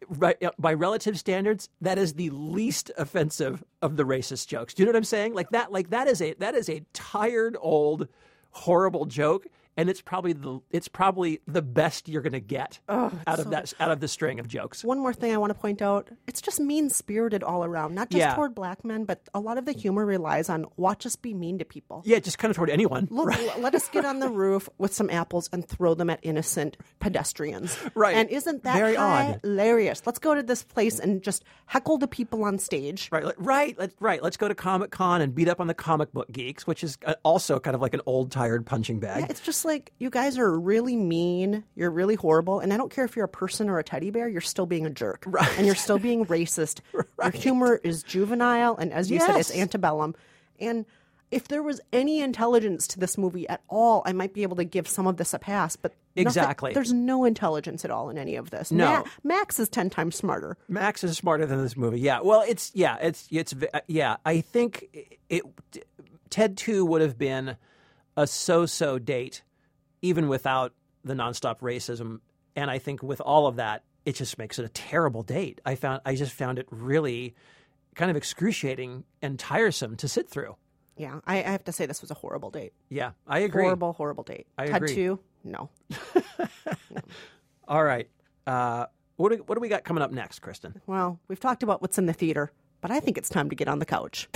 right, 0.08 0.38
by 0.60 0.74
relative 0.74 1.18
standards, 1.18 1.68
that 1.82 1.98
is 1.98 2.14
the 2.14 2.30
least 2.30 2.92
offensive 2.98 3.64
of 3.82 3.98
the 3.98 4.04
racist 4.04 4.48
jokes. 4.48 4.76
Do 4.76 4.84
you 4.84 4.86
know 4.86 4.92
what 4.92 4.98
I'm 4.98 5.04
saying? 5.04 5.34
Like 5.34 5.50
that, 5.50 5.72
like 5.72 5.90
that 5.90 6.08
is 6.08 6.22
a 6.22 6.34
that 6.36 6.54
is 6.54 6.70
a 6.70 6.84
tired 6.94 7.58
old 7.60 8.08
horrible 8.52 9.06
joke, 9.06 9.48
and 9.80 9.90
it's 9.90 10.02
probably 10.02 10.34
the 10.34 10.60
it's 10.72 10.88
probably 10.90 11.40
the 11.48 11.62
best 11.62 12.10
you're 12.10 12.22
going 12.22 12.34
to 12.34 12.40
get 12.42 12.80
out 12.90 13.14
of 13.40 13.50
that 13.52 13.74
out 13.80 13.92
of 13.92 14.02
the 14.02 14.08
string 14.10 14.40
of 14.40 14.48
jokes. 14.48 14.84
One 14.84 15.00
more 15.00 15.14
thing 15.14 15.34
I 15.34 15.38
want 15.38 15.52
to 15.54 15.60
point 15.60 15.82
out 15.82 16.10
it's 16.28 16.42
just 16.42 16.60
mean 16.60 16.90
spirited 16.90 17.44
all 17.44 17.64
around, 17.64 17.96
not 17.96 18.10
just 18.10 18.20
Yeah. 18.20 18.36
toward 18.36 18.54
black 18.54 18.84
men, 18.84 19.06
but 19.06 19.22
a 19.34 19.40
lot 19.40 19.58
of 19.58 19.66
the 19.66 19.72
humor 19.72 20.06
relies 20.06 20.50
on 20.50 20.66
watch 20.76 21.06
us 21.06 21.16
be 21.16 21.34
mean 21.34 21.60
to 21.60 21.66
people. 21.66 22.02
Yeah, 22.06 22.20
just 22.20 22.38
kind 22.38 22.50
of 22.52 22.58
toward 22.58 22.70
anyone. 22.70 23.08
Look, 23.10 23.34
l- 23.34 23.60
let 23.62 23.74
us 23.74 23.88
get 23.90 24.04
on 24.04 24.20
the 24.20 24.30
roof 24.44 24.68
with 24.78 24.94
some 24.94 25.10
apples 25.10 25.50
and 25.54 25.66
throw 25.66 25.94
them 25.94 26.10
at 26.10 26.20
innocent 26.24 26.76
pedestrians. 27.00 27.78
Right. 27.96 28.16
And 28.16 28.30
isn't 28.30 28.64
that 28.64 28.76
Very 28.76 28.98
odd. 28.98 29.40
hilarious? 29.44 30.02
Let's 30.06 30.20
go 30.20 30.36
to 30.36 30.44
this 30.44 30.64
place 30.64 31.00
and 31.00 31.22
just 31.24 31.44
heckle 31.66 31.98
the 31.98 32.08
people 32.08 32.44
on 32.44 32.60
stage. 32.60 33.10
Right, 33.12 33.24
right, 33.38 33.78
let's, 33.80 33.96
right. 34.00 34.22
Let's 34.22 34.38
go 34.38 34.48
to 34.48 34.56
Comic 34.56 34.92
Con 34.92 35.22
and 35.22 35.34
beat 35.34 35.48
up 35.48 35.60
on 35.60 35.68
the 35.68 35.74
comic 35.74 36.12
book 36.12 36.32
geeks, 36.32 36.68
which 36.68 36.84
is 36.84 36.98
uh, 37.06 37.16
also 37.24 37.60
kind 37.60 37.76
of 37.76 37.82
like 37.82 37.94
an 37.94 38.02
old, 38.06 38.32
tired 38.32 38.66
punching 38.66 39.00
bag. 39.00 39.22
Yeah, 39.22 39.28
it's 39.30 39.40
just 39.42 39.66
like, 39.70 39.94
you 40.00 40.10
guys 40.10 40.38
are 40.38 40.60
really 40.60 40.96
mean. 40.98 41.64
You're 41.76 41.92
really 41.92 42.16
horrible. 42.16 42.60
And 42.60 42.74
I 42.74 42.78
don't 42.78 42.92
care 42.92 43.06
if 43.06 43.16
you're 43.16 43.26
a 43.26 43.30
person 43.30 43.70
or 43.70 43.80
a 43.80 43.84
teddy 43.84 44.10
bear, 44.12 44.28
you're 44.28 44.42
still 44.42 44.66
being 44.66 44.86
a 44.86 44.90
jerk. 44.90 45.24
Right. 45.26 45.50
And 45.58 45.66
you're 45.66 45.76
still 45.76 46.00
being 46.00 46.26
racist. 46.26 46.82
Your 46.94 47.32
humor 47.32 47.80
is 47.84 48.04
juvenile. 48.04 48.76
And 48.76 48.92
as 48.92 49.10
you 49.10 49.20
said, 49.20 49.38
it's 49.38 49.56
antebellum. 49.56 50.16
And 50.60 50.86
if 51.32 51.48
there 51.48 51.62
was 51.62 51.80
any 51.94 52.22
intelligence 52.22 52.88
to 52.88 53.00
this 53.00 53.18
movie 53.18 53.48
at 53.48 53.62
all, 53.70 54.02
I 54.06 54.14
might 54.14 54.34
be 54.34 54.42
able 54.44 54.56
to 54.58 54.64
give 54.64 54.88
some 54.88 55.06
of 55.06 55.18
this 55.18 55.34
a 55.34 55.40
pass. 55.40 55.76
But 55.76 55.92
nothing- 56.16 56.28
Exactly. 56.28 56.74
there's 56.74 56.92
no 56.92 57.24
intelligence 57.24 57.86
at 57.86 57.92
all 57.92 58.10
in 58.10 58.18
any 58.18 58.36
of 58.36 58.50
this. 58.50 58.72
No. 58.72 59.04
Ma- 59.24 59.36
Max 59.38 59.60
is 59.60 59.70
10 59.70 59.90
times 59.92 60.16
smarter. 60.16 60.58
Max 60.68 61.04
is 61.04 61.16
smarter 61.18 61.46
than 61.46 61.62
this 61.62 61.78
movie. 61.78 62.00
Yeah. 62.00 62.22
Well, 62.22 62.44
it's 62.48 62.72
yeah, 62.74 62.98
it's 63.00 63.28
it's 63.32 63.54
uh, 63.74 63.80
yeah. 63.88 64.18
I 64.26 64.42
think 64.42 64.86
it, 65.30 65.44
Ted 66.32 66.58
Two 66.58 66.84
would 66.86 67.02
have 67.02 67.18
been 67.18 67.56
a 68.18 68.26
so-so 68.28 69.00
date, 69.00 69.44
even 70.02 70.28
without 70.28 70.74
the 71.04 71.14
nonstop 71.14 71.60
racism. 71.60 72.20
And 72.56 72.70
I 72.70 72.80
think 72.80 73.04
with 73.04 73.22
all 73.22 73.48
of 73.48 73.58
that, 73.58 73.84
it 74.06 74.16
just 74.16 74.38
makes 74.38 74.60
it 74.60 74.66
a 74.66 74.70
terrible 74.70 75.24
date. 75.24 75.62
I 75.66 75.76
found 75.76 76.02
I 76.06 76.16
just 76.16 76.34
found 76.34 76.58
it 76.60 76.68
really 76.72 77.36
kind 77.96 78.10
of 78.10 78.18
excruciating 78.18 79.04
and 79.22 79.38
tiresome 79.38 79.96
to 79.98 80.08
sit 80.08 80.30
through. 80.30 80.56
Yeah, 80.98 81.20
I, 81.26 81.38
I 81.38 81.52
have 81.52 81.64
to 81.66 81.72
say 81.72 81.86
this 81.86 82.02
was 82.02 82.12
a 82.12 82.16
horrible 82.16 82.50
date. 82.50 82.74
Yeah, 82.90 83.12
I 83.26 83.40
agree. 83.40 83.64
Horrible, 83.64 83.94
horrible 83.94 84.24
date. 84.24 84.48
I 84.58 84.66
Ted 84.68 84.76
agree. 84.78 84.96
2, 84.96 85.20
no. 85.46 85.70
All 87.68 87.84
right. 87.84 88.10
Uh, 88.46 88.88
what 89.16 89.32
do, 89.32 89.44
what 89.46 89.56
do 89.56 89.62
we 89.62 89.70
got 89.70 89.84
coming 89.86 90.02
up 90.02 90.12
next, 90.12 90.40
Kristen? 90.40 90.82
Well, 90.88 91.20
we've 91.28 91.40
talked 91.40 91.64
about 91.64 91.82
what's 91.82 91.98
in 91.98 92.06
the 92.06 92.14
theater, 92.14 92.52
but 92.82 92.92
I 92.92 93.00
think 93.00 93.18
it's 93.18 93.30
time 93.30 93.50
to 93.50 93.56
get 93.56 93.68
on 93.68 93.80
the 93.80 93.86
couch. 93.86 94.28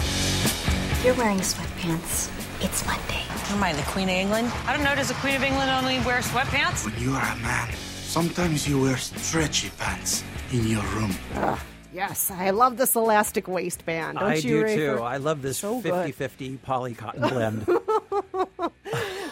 You're 1.03 1.15
wearing 1.15 1.39
sweatpants. 1.39 2.29
It's 2.63 2.85
Monday. 2.85 3.23
Am 3.49 3.63
I 3.63 3.73
the 3.73 3.81
Queen 3.83 4.09
of 4.09 4.15
England? 4.15 4.51
I 4.65 4.73
don't 4.75 4.83
know. 4.83 4.95
Does 4.95 5.09
the 5.09 5.13
Queen 5.15 5.35
of 5.35 5.43
England 5.43 5.69
only 5.69 5.99
wear 6.01 6.19
sweatpants? 6.21 6.85
When 6.85 6.97
you 7.01 7.11
are 7.13 7.21
a 7.33 7.35
man, 7.37 7.69
sometimes 7.73 8.67
you 8.67 8.81
wear 8.81 8.97
stretchy 8.97 9.69
pants 9.77 10.23
in 10.51 10.65
your 10.67 10.81
room. 10.95 11.11
Yes, 11.93 12.31
I 12.31 12.49
love 12.49 12.77
this 12.77 12.95
elastic 12.95 13.47
waistband. 13.47 14.17
Don't 14.17 14.29
I 14.31 14.35
you, 14.35 14.41
do 14.41 14.63
Rafer? 14.63 14.97
too. 14.97 15.03
I 15.03 15.17
love 15.17 15.41
this 15.43 15.59
So 15.59 15.79
good. 15.81 15.93
50-50 16.15 16.61
poly 16.63 16.93
cotton 16.95 17.21
blend. 17.29 17.67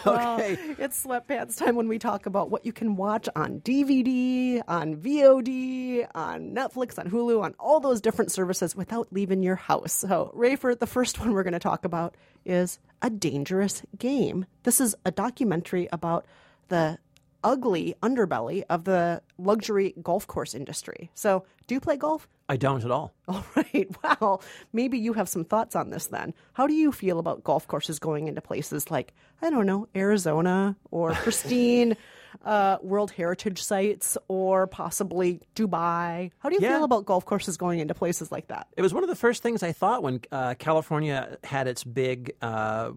Well, 0.12 0.34
okay. 0.34 0.58
it's 0.78 1.04
sweatpants 1.04 1.56
time 1.56 1.76
when 1.76 1.86
we 1.86 1.98
talk 1.98 2.26
about 2.26 2.50
what 2.50 2.66
you 2.66 2.72
can 2.72 2.96
watch 2.96 3.28
on 3.36 3.60
DVD, 3.60 4.60
on 4.66 4.96
VOD, 4.96 6.06
on 6.14 6.54
Netflix, 6.54 6.98
on 6.98 7.08
Hulu, 7.08 7.42
on 7.42 7.54
all 7.58 7.78
those 7.78 8.00
different 8.00 8.32
services 8.32 8.74
without 8.74 9.08
leaving 9.12 9.42
your 9.42 9.56
house. 9.56 9.92
So, 9.92 10.32
Rafer, 10.36 10.78
the 10.78 10.86
first 10.86 11.20
one 11.20 11.32
we're 11.32 11.44
going 11.44 11.52
to 11.52 11.60
talk 11.60 11.84
about 11.84 12.16
is 12.44 12.78
A 13.00 13.10
Dangerous 13.10 13.82
Game. 13.98 14.46
This 14.64 14.80
is 14.80 14.96
a 15.04 15.10
documentary 15.12 15.88
about 15.92 16.26
the 16.68 16.98
ugly 17.44 17.94
underbelly 18.02 18.64
of 18.70 18.84
the 18.84 19.22
luxury 19.38 19.94
golf 20.02 20.26
course 20.26 20.54
industry. 20.54 21.10
So, 21.14 21.44
do 21.66 21.74
you 21.74 21.80
play 21.80 21.96
golf? 21.96 22.28
I 22.48 22.56
don't 22.56 22.84
at 22.84 22.90
all. 22.90 23.14
All 23.28 23.44
right. 23.56 23.88
Well, 24.02 24.42
maybe 24.72 24.98
you 24.98 25.14
have 25.14 25.28
some 25.28 25.44
thoughts 25.44 25.74
on 25.74 25.90
this 25.90 26.08
then. 26.08 26.34
How 26.52 26.66
do 26.66 26.74
you 26.74 26.92
feel 26.92 27.18
about 27.18 27.44
golf 27.44 27.66
courses 27.66 27.98
going 27.98 28.28
into 28.28 28.40
places 28.40 28.90
like, 28.90 29.14
I 29.40 29.50
don't 29.50 29.66
know, 29.66 29.88
Arizona 29.94 30.76
or 30.90 31.12
pristine 31.12 31.96
uh, 32.44 32.78
World 32.82 33.10
Heritage 33.10 33.62
sites 33.62 34.16
or 34.28 34.66
possibly 34.66 35.40
Dubai? 35.54 36.30
How 36.38 36.48
do 36.48 36.54
you 36.54 36.60
Yeah. 36.62 36.76
feel 36.76 36.84
about 36.84 37.04
golf 37.04 37.24
courses 37.24 37.56
going 37.56 37.80
into 37.80 37.94
places 37.94 38.30
like 38.32 38.48
that? 38.48 38.68
It 38.76 38.82
was 38.82 38.94
one 38.94 39.02
of 39.02 39.08
the 39.08 39.16
first 39.16 39.42
things 39.42 39.62
I 39.62 39.72
thought 39.72 40.02
when 40.02 40.20
uh, 40.30 40.54
California 40.58 41.36
had 41.44 41.66
its 41.68 41.84
big, 41.84 42.32
uh, 42.42 42.92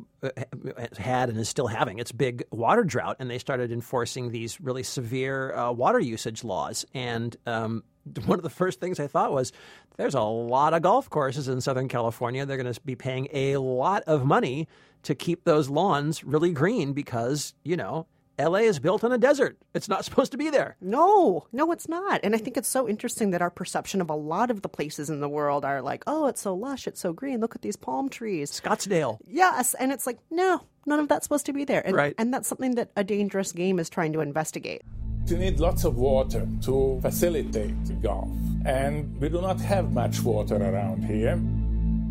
had 0.98 1.30
and 1.30 1.38
is 1.38 1.50
still 1.50 1.68
having 1.68 2.00
its 2.00 2.12
big 2.12 2.44
water 2.52 2.84
drought, 2.84 3.18
and 3.20 3.30
they 3.30 3.38
started 3.40 3.72
enforcing 3.72 4.32
these 4.32 4.60
really 4.62 4.84
severe 4.84 5.54
uh, 5.54 5.72
water 5.72 6.00
usage 6.00 6.44
laws. 6.44 6.86
And 6.94 7.36
um, 7.46 7.84
one 8.26 8.40
of 8.40 8.44
the 8.44 8.50
first 8.50 8.80
things 8.80 9.00
I 9.00 9.08
thought 9.08 9.32
was, 9.32 9.52
there's 9.98 10.16
a 10.16 10.22
lot 10.22 10.74
of 10.74 10.82
golf 10.82 11.10
courses 11.10 11.48
in 11.48 11.62
Southern 11.62 11.88
California. 11.88 12.46
They're 12.46 12.58
going 12.62 12.74
to 12.74 12.82
be 12.82 12.96
paying 12.96 13.28
a 13.34 13.58
lot 13.58 14.04
of 14.04 14.26
money 14.26 14.68
to 15.04 15.16
keep 15.16 15.44
those 15.44 15.70
lawns 15.70 16.24
really 16.24 16.52
green 16.52 16.94
because, 16.94 17.54
you 17.64 17.78
know, 17.78 18.08
LA 18.38 18.60
is 18.60 18.80
built 18.80 19.04
on 19.04 19.12
a 19.12 19.18
desert. 19.18 19.58
It's 19.74 19.88
not 19.88 20.04
supposed 20.06 20.32
to 20.34 20.38
be 20.38 20.50
there. 20.50 20.76
No, 20.82 21.46
no, 21.52 21.72
it's 21.72 21.88
not. 21.88 22.20
And 22.24 22.36
I 22.36 22.38
think 22.38 22.58
it's 22.58 22.68
so 22.68 22.88
interesting 22.88 23.32
that 23.32 23.42
our 23.42 23.50
perception 23.50 24.02
of 24.02 24.10
a 24.10 24.16
lot 24.16 24.52
of 24.52 24.62
the 24.62 24.70
places 24.70 25.10
in 25.10 25.20
the 25.22 25.30
world 25.30 25.64
are 25.66 25.82
like, 25.82 26.04
oh, 26.08 26.28
it's 26.28 26.42
so 26.42 26.54
lush, 26.54 26.88
it's 26.88 27.00
so 27.00 27.14
green. 27.14 27.40
Look 27.40 27.56
at 27.56 27.62
these 27.62 27.76
palm 27.76 28.10
trees. 28.10 28.52
Scottsdale. 28.52 29.20
Yes, 29.28 29.74
and 29.76 29.92
it's 29.92 30.06
like, 30.06 30.20
no, 30.30 30.62
none 30.86 31.00
of 31.00 31.08
that's 31.08 31.26
supposed 31.26 31.46
to 31.48 31.54
be 31.54 31.64
there. 31.64 31.86
And, 31.86 31.96
Right. 31.96 32.16
and 32.18 32.34
that's 32.34 32.48
something 32.48 32.76
that 32.76 32.92
a 32.96 33.04
dangerous 33.04 33.52
game 33.52 33.80
is 33.80 33.90
trying 33.90 34.14
to 34.14 34.20
investigate. 34.22 34.82
You 35.28 35.38
need 35.38 35.60
lots 35.60 35.86
of 35.86 35.96
water 35.98 36.48
to 36.64 37.00
facilitate 37.02 37.86
the 37.86 37.94
golf, 37.94 38.30
and 38.66 39.20
we 39.20 39.28
do 39.30 39.42
not 39.42 39.60
have 39.62 39.92
much 39.92 40.22
water 40.22 40.56
around 40.58 41.04
here. 41.06 41.40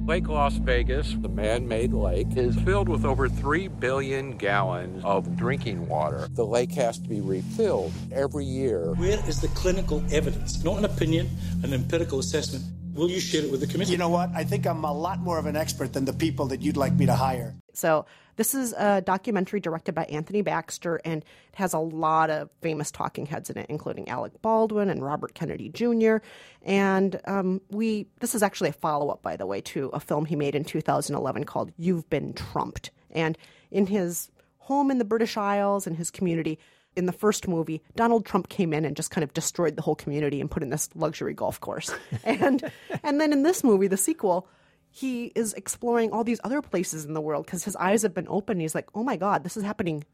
Lake 0.06 0.28
Las 0.28 0.56
Vegas, 0.56 1.16
the 1.22 1.30
man 1.30 1.66
made 1.66 1.94
lake, 1.94 2.36
is 2.36 2.54
filled 2.56 2.90
with 2.90 3.06
over 3.06 3.26
3 3.26 3.68
billion 3.68 4.36
gallons 4.36 5.02
of 5.02 5.34
drinking 5.34 5.88
water. 5.88 6.28
The 6.32 6.44
lake 6.44 6.72
has 6.72 6.98
to 6.98 7.08
be 7.08 7.22
refilled 7.22 7.90
every 8.12 8.44
year. 8.44 8.92
Where 8.96 9.26
is 9.26 9.40
the 9.40 9.48
clinical 9.48 10.04
evidence? 10.12 10.62
Not 10.62 10.76
an 10.76 10.84
opinion, 10.84 11.30
an 11.62 11.72
empirical 11.72 12.18
assessment. 12.18 12.66
Will 12.94 13.10
you 13.10 13.18
share 13.18 13.42
it 13.42 13.50
with 13.50 13.60
the 13.60 13.66
committee? 13.66 13.92
You 13.92 13.98
know 13.98 14.08
what? 14.08 14.30
I 14.34 14.44
think 14.44 14.66
I'm 14.66 14.84
a 14.84 14.92
lot 14.92 15.18
more 15.18 15.36
of 15.38 15.46
an 15.46 15.56
expert 15.56 15.92
than 15.92 16.04
the 16.04 16.12
people 16.12 16.46
that 16.46 16.62
you'd 16.62 16.76
like 16.76 16.94
me 16.94 17.06
to 17.06 17.14
hire. 17.14 17.54
So 17.72 18.06
this 18.36 18.54
is 18.54 18.72
a 18.72 19.00
documentary 19.00 19.58
directed 19.58 19.96
by 19.96 20.04
Anthony 20.04 20.42
Baxter, 20.42 21.00
and 21.04 21.22
it 21.22 21.56
has 21.56 21.72
a 21.72 21.78
lot 21.78 22.30
of 22.30 22.50
famous 22.60 22.92
talking 22.92 23.26
heads 23.26 23.50
in 23.50 23.58
it, 23.58 23.66
including 23.68 24.08
Alec 24.08 24.40
Baldwin 24.42 24.90
and 24.90 25.04
Robert 25.04 25.34
Kennedy 25.34 25.68
Jr. 25.70 26.18
And 26.62 27.20
um, 27.26 27.60
we 27.68 28.06
this 28.20 28.34
is 28.34 28.44
actually 28.44 28.70
a 28.70 28.74
follow 28.74 29.10
up, 29.10 29.22
by 29.22 29.36
the 29.36 29.46
way, 29.46 29.60
to 29.62 29.88
a 29.88 29.98
film 29.98 30.26
he 30.26 30.36
made 30.36 30.54
in 30.54 30.64
2011 30.64 31.44
called 31.44 31.72
"You've 31.76 32.08
Been 32.08 32.32
Trumped." 32.32 32.92
And 33.10 33.36
in 33.72 33.86
his 33.86 34.30
home 34.58 34.90
in 34.90 34.98
the 34.98 35.04
British 35.04 35.36
Isles 35.36 35.86
and 35.86 35.96
his 35.96 36.10
community. 36.10 36.58
In 36.96 37.06
the 37.06 37.12
first 37.12 37.48
movie, 37.48 37.82
Donald 37.96 38.24
Trump 38.24 38.48
came 38.48 38.72
in 38.72 38.84
and 38.84 38.96
just 38.96 39.10
kind 39.10 39.24
of 39.24 39.32
destroyed 39.32 39.76
the 39.76 39.82
whole 39.82 39.96
community 39.96 40.40
and 40.40 40.50
put 40.50 40.62
in 40.62 40.70
this 40.70 40.88
luxury 40.94 41.34
golf 41.34 41.60
course. 41.60 41.92
And 42.24 42.70
and 43.02 43.20
then 43.20 43.32
in 43.32 43.42
this 43.42 43.64
movie, 43.64 43.88
the 43.88 43.96
sequel, 43.96 44.48
he 44.90 45.32
is 45.34 45.54
exploring 45.54 46.12
all 46.12 46.22
these 46.22 46.40
other 46.44 46.62
places 46.62 47.04
in 47.04 47.14
the 47.14 47.20
world 47.20 47.46
because 47.46 47.64
his 47.64 47.76
eyes 47.76 48.02
have 48.02 48.14
been 48.14 48.28
opened. 48.28 48.60
He's 48.60 48.74
like, 48.74 48.88
oh 48.94 49.02
my 49.02 49.16
God, 49.16 49.42
this 49.42 49.56
is 49.56 49.64
happening 49.64 50.04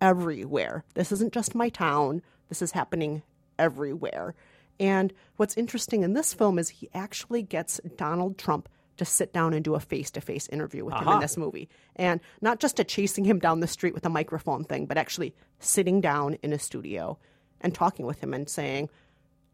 everywhere. 0.00 0.84
This 0.94 1.12
isn't 1.12 1.34
just 1.34 1.54
my 1.54 1.68
town. 1.68 2.22
This 2.48 2.62
is 2.62 2.72
happening 2.72 3.22
everywhere. 3.58 4.34
And 4.80 5.12
what's 5.36 5.58
interesting 5.58 6.02
in 6.02 6.14
this 6.14 6.32
film 6.32 6.58
is 6.58 6.70
he 6.70 6.88
actually 6.94 7.42
gets 7.42 7.80
Donald 7.96 8.38
Trump 8.38 8.68
to 9.00 9.04
sit 9.04 9.32
down 9.32 9.52
and 9.52 9.64
do 9.64 9.74
a 9.74 9.80
face 9.80 10.10
to 10.12 10.20
face 10.20 10.48
interview 10.48 10.84
with 10.84 10.94
him 10.94 11.02
in 11.02 11.08
uh-huh. 11.08 11.20
this 11.20 11.36
movie. 11.36 11.68
And 11.96 12.20
not 12.40 12.60
just 12.60 12.78
a 12.78 12.84
chasing 12.84 13.24
him 13.24 13.38
down 13.38 13.60
the 13.60 13.66
street 13.66 13.94
with 13.94 14.06
a 14.06 14.10
microphone 14.10 14.64
thing, 14.64 14.86
but 14.86 14.96
actually 14.96 15.34
sitting 15.58 16.00
down 16.00 16.34
in 16.42 16.52
a 16.52 16.58
studio 16.58 17.18
and 17.60 17.74
talking 17.74 18.06
with 18.06 18.22
him 18.22 18.32
and 18.32 18.48
saying, 18.48 18.88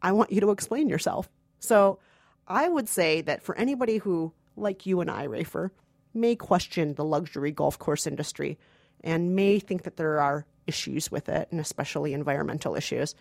I 0.01 0.11
want 0.11 0.31
you 0.31 0.41
to 0.41 0.51
explain 0.51 0.89
yourself. 0.89 1.29
So 1.59 1.99
I 2.47 2.67
would 2.67 2.87
say 2.87 3.21
that 3.21 3.41
for 3.41 3.57
anybody 3.57 3.97
who, 3.97 4.33
like 4.55 4.85
you 4.85 5.01
and 5.01 5.09
I, 5.09 5.27
Rafer, 5.27 5.71
may 6.13 6.35
question 6.35 6.93
the 6.93 7.05
luxury 7.05 7.51
golf 7.51 7.79
course 7.79 8.05
industry 8.05 8.57
and 9.01 9.35
may 9.35 9.59
think 9.59 9.83
that 9.83 9.97
there 9.97 10.19
are 10.19 10.45
issues 10.67 11.09
with 11.09 11.29
it, 11.29 11.47
and 11.51 11.59
especially 11.59 12.13
environmental 12.13 12.75
issues, 12.75 13.15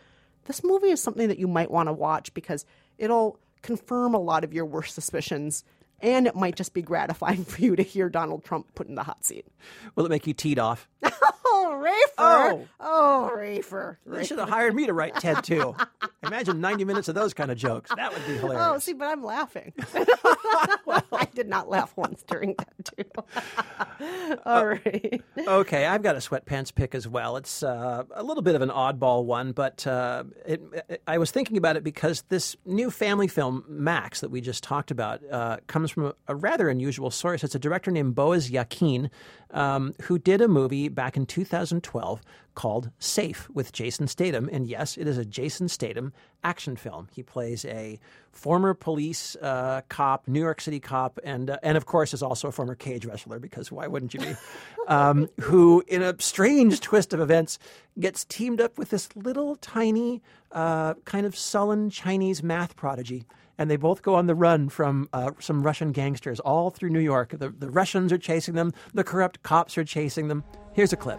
this 0.47 0.65
movie 0.65 0.91
is 0.91 1.01
something 1.01 1.29
that 1.29 1.39
you 1.39 1.47
might 1.47 1.71
want 1.71 1.89
to 1.89 1.93
watch 1.93 2.35
because 2.35 2.65
it'll 2.99 3.39
confirm 3.63 4.15
a 4.15 4.19
lot 4.19 4.45
of 4.45 4.53
your 4.53 4.65
worst 4.65 4.95
suspicions. 4.95 5.65
And 6.01 6.27
it 6.27 6.35
might 6.35 6.57
just 6.57 6.75
be 6.75 6.83
gratifying 6.83 7.45
for 7.47 7.61
you 7.61 7.77
to 7.77 7.83
hear 7.83 8.09
Donald 8.09 8.45
Trump 8.45 8.75
put 8.75 8.89
in 8.89 8.95
the 8.95 9.03
hot 9.03 9.25
seat. 9.25 9.47
Will 9.95 10.07
it 10.07 10.11
make 10.11 10.27
you 10.27 10.35
teed 10.35 10.59
off? 10.59 10.89
Oh, 11.69 11.83
Rafer! 12.19 12.67
Oh, 12.81 13.31
Rafer. 13.35 13.97
They 14.07 14.25
should 14.25 14.39
have 14.39 14.49
hired 14.49 14.75
me 14.75 14.87
to 14.87 14.93
write 14.93 15.15
Ted 15.17 15.43
Two. 15.45 15.75
Imagine 16.23 16.61
90 16.61 16.85
minutes 16.85 17.09
of 17.09 17.15
those 17.15 17.35
kind 17.35 17.51
of 17.51 17.59
jokes. 17.59 17.91
That 17.95 18.13
would 18.13 18.27
be 18.27 18.35
hilarious. 18.35 18.63
Oh, 18.69 18.79
see, 18.79 18.93
but 18.93 19.07
I'm 19.07 19.23
laughing. 19.25 19.73
I 19.95 21.29
did 21.35 21.49
not 21.49 21.69
laugh 21.69 21.93
once 21.97 22.23
during 22.23 22.55
that 22.59 22.85
too. 22.85 24.37
All 24.47 24.67
right. 24.67 25.23
okay, 25.39 25.87
I've 25.87 26.03
got 26.03 26.17
a 26.17 26.19
sweatpants 26.19 26.75
pick 26.75 26.95
as 26.95 27.07
well. 27.09 27.37
It's 27.37 27.63
uh, 27.63 28.05
a 28.15 28.23
little 28.23 28.43
bit 28.43 28.55
of 28.55 28.63
an 28.63 28.71
oddball 28.71 29.25
one, 29.25 29.53
but 29.53 29.87
uh, 29.87 30.25
it, 30.45 30.63
it- 30.89 31.03
I 31.07 31.19
was 31.19 31.31
thinking 31.31 31.57
about 31.57 31.77
it 31.77 31.85
because 31.85 32.23
this 32.29 32.57
new 32.65 32.91
family 32.91 33.29
film, 33.29 33.65
Max, 33.69 34.21
that 34.21 34.31
we 34.31 34.41
just 34.41 34.63
talked 34.65 34.91
about, 34.91 35.21
uh, 35.31 35.59
comes 35.67 35.91
from 35.91 36.07
a, 36.07 36.15
a 36.29 36.35
rather 36.35 36.69
unusual 36.69 37.11
source. 37.11 37.45
It's 37.45 37.55
a 37.55 37.59
director 37.59 37.91
named 37.91 38.15
Boaz 38.15 38.51
Yakin, 38.51 39.11
um, 39.53 39.95
who 40.03 40.19
did 40.19 40.41
a 40.41 40.49
movie 40.49 40.89
back 40.89 41.17
in 41.17 41.27
2012 41.57 42.21
called 42.55 42.91
Safe 42.99 43.49
with 43.53 43.73
Jason 43.73 44.09
Statham. 44.09 44.49
And 44.51 44.67
yes, 44.67 44.97
it 44.97 45.07
is 45.07 45.19
a 45.19 45.25
Jason 45.25 45.69
Statham 45.69 46.13
action 46.43 46.77
film. 46.77 47.09
He 47.13 47.23
plays 47.23 47.65
a 47.65 47.99
former 48.33 48.75
police 48.75 49.37
uh, 49.37 49.83
cop, 49.89 50.29
New 50.29 50.41
York 50.41 50.61
City 50.61 50.81
cop, 50.81 51.19
and 51.25 51.51
uh, 51.51 51.59
and 51.63 51.77
of 51.77 51.87
course 51.87 52.15
is 52.15 52.23
also 52.23 52.49
a 52.49 52.53
former 52.53 52.75
cage 52.75 53.05
wrestler 53.05 53.39
because 53.39 53.73
why 53.73 53.87
wouldn't 53.87 54.15
you 54.15 54.21
be? 54.21 54.35
um, 54.89 55.29
who, 55.41 55.83
in 55.87 56.03
a 56.03 56.15
strange 56.21 56.81
twist 56.81 57.13
of 57.13 57.21
events, 57.21 57.59
gets 57.99 58.25
teamed 58.25 58.61
up 58.61 58.79
with 58.79 58.91
this 58.91 59.09
little 59.17 59.57
tiny, 59.57 60.23
uh, 60.53 60.95
kind 61.05 61.27
of 61.27 61.37
sullen 61.37 61.91
Chinese 61.91 62.43
math 62.43 62.77
prodigy. 62.77 63.25
And 63.59 63.71
they 63.71 63.77
both 63.77 64.03
go 64.03 64.15
on 64.15 64.27
the 64.27 64.35
run 64.35 64.69
from 64.69 65.09
uh, 65.15 65.31
some 65.39 65.63
Russian 65.63 65.93
gangsters 65.93 66.41
all 66.41 66.69
through 66.69 66.91
New 66.91 67.01
York. 67.01 67.31
The, 67.39 67.49
the 67.49 67.71
Russians 67.71 68.13
are 68.13 68.19
chasing 68.19 68.55
them. 68.55 68.75
The 68.93 69.03
corrupt 69.03 69.43
cops 69.43 69.79
are 69.79 69.85
chasing 69.85 70.29
them. 70.29 70.45
Here's 70.75 70.93
a 70.93 70.97
clip. 70.97 71.19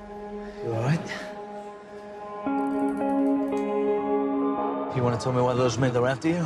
You 0.64 0.74
all 0.74 0.82
right? 0.82 1.00
You 4.96 5.04
want 5.04 5.20
to 5.20 5.24
tell 5.24 5.32
me 5.32 5.42
why 5.42 5.54
those 5.54 5.78
men 5.78 5.96
are 5.96 6.08
after 6.08 6.30
you? 6.30 6.46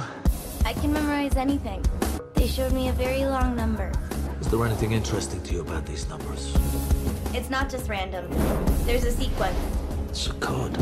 I 0.65 0.73
can 0.73 0.91
memorize 0.91 1.37
anything. 1.37 1.83
They 2.33 2.47
showed 2.47 2.73
me 2.73 2.89
a 2.89 2.91
very 2.91 3.25
long 3.25 3.55
number. 3.55 3.91
Is 4.41 4.47
there 4.47 4.65
anything 4.65 4.91
interesting 4.91 5.41
to 5.43 5.53
you 5.53 5.61
about 5.61 5.85
these 5.85 6.09
numbers? 6.09 6.53
It's 7.33 7.49
not 7.49 7.69
just 7.69 7.89
random. 7.89 8.27
There's 8.85 9.05
a 9.05 9.11
sequence. 9.11 9.57
It's 10.09 10.27
a 10.27 10.33
code. 10.33 10.77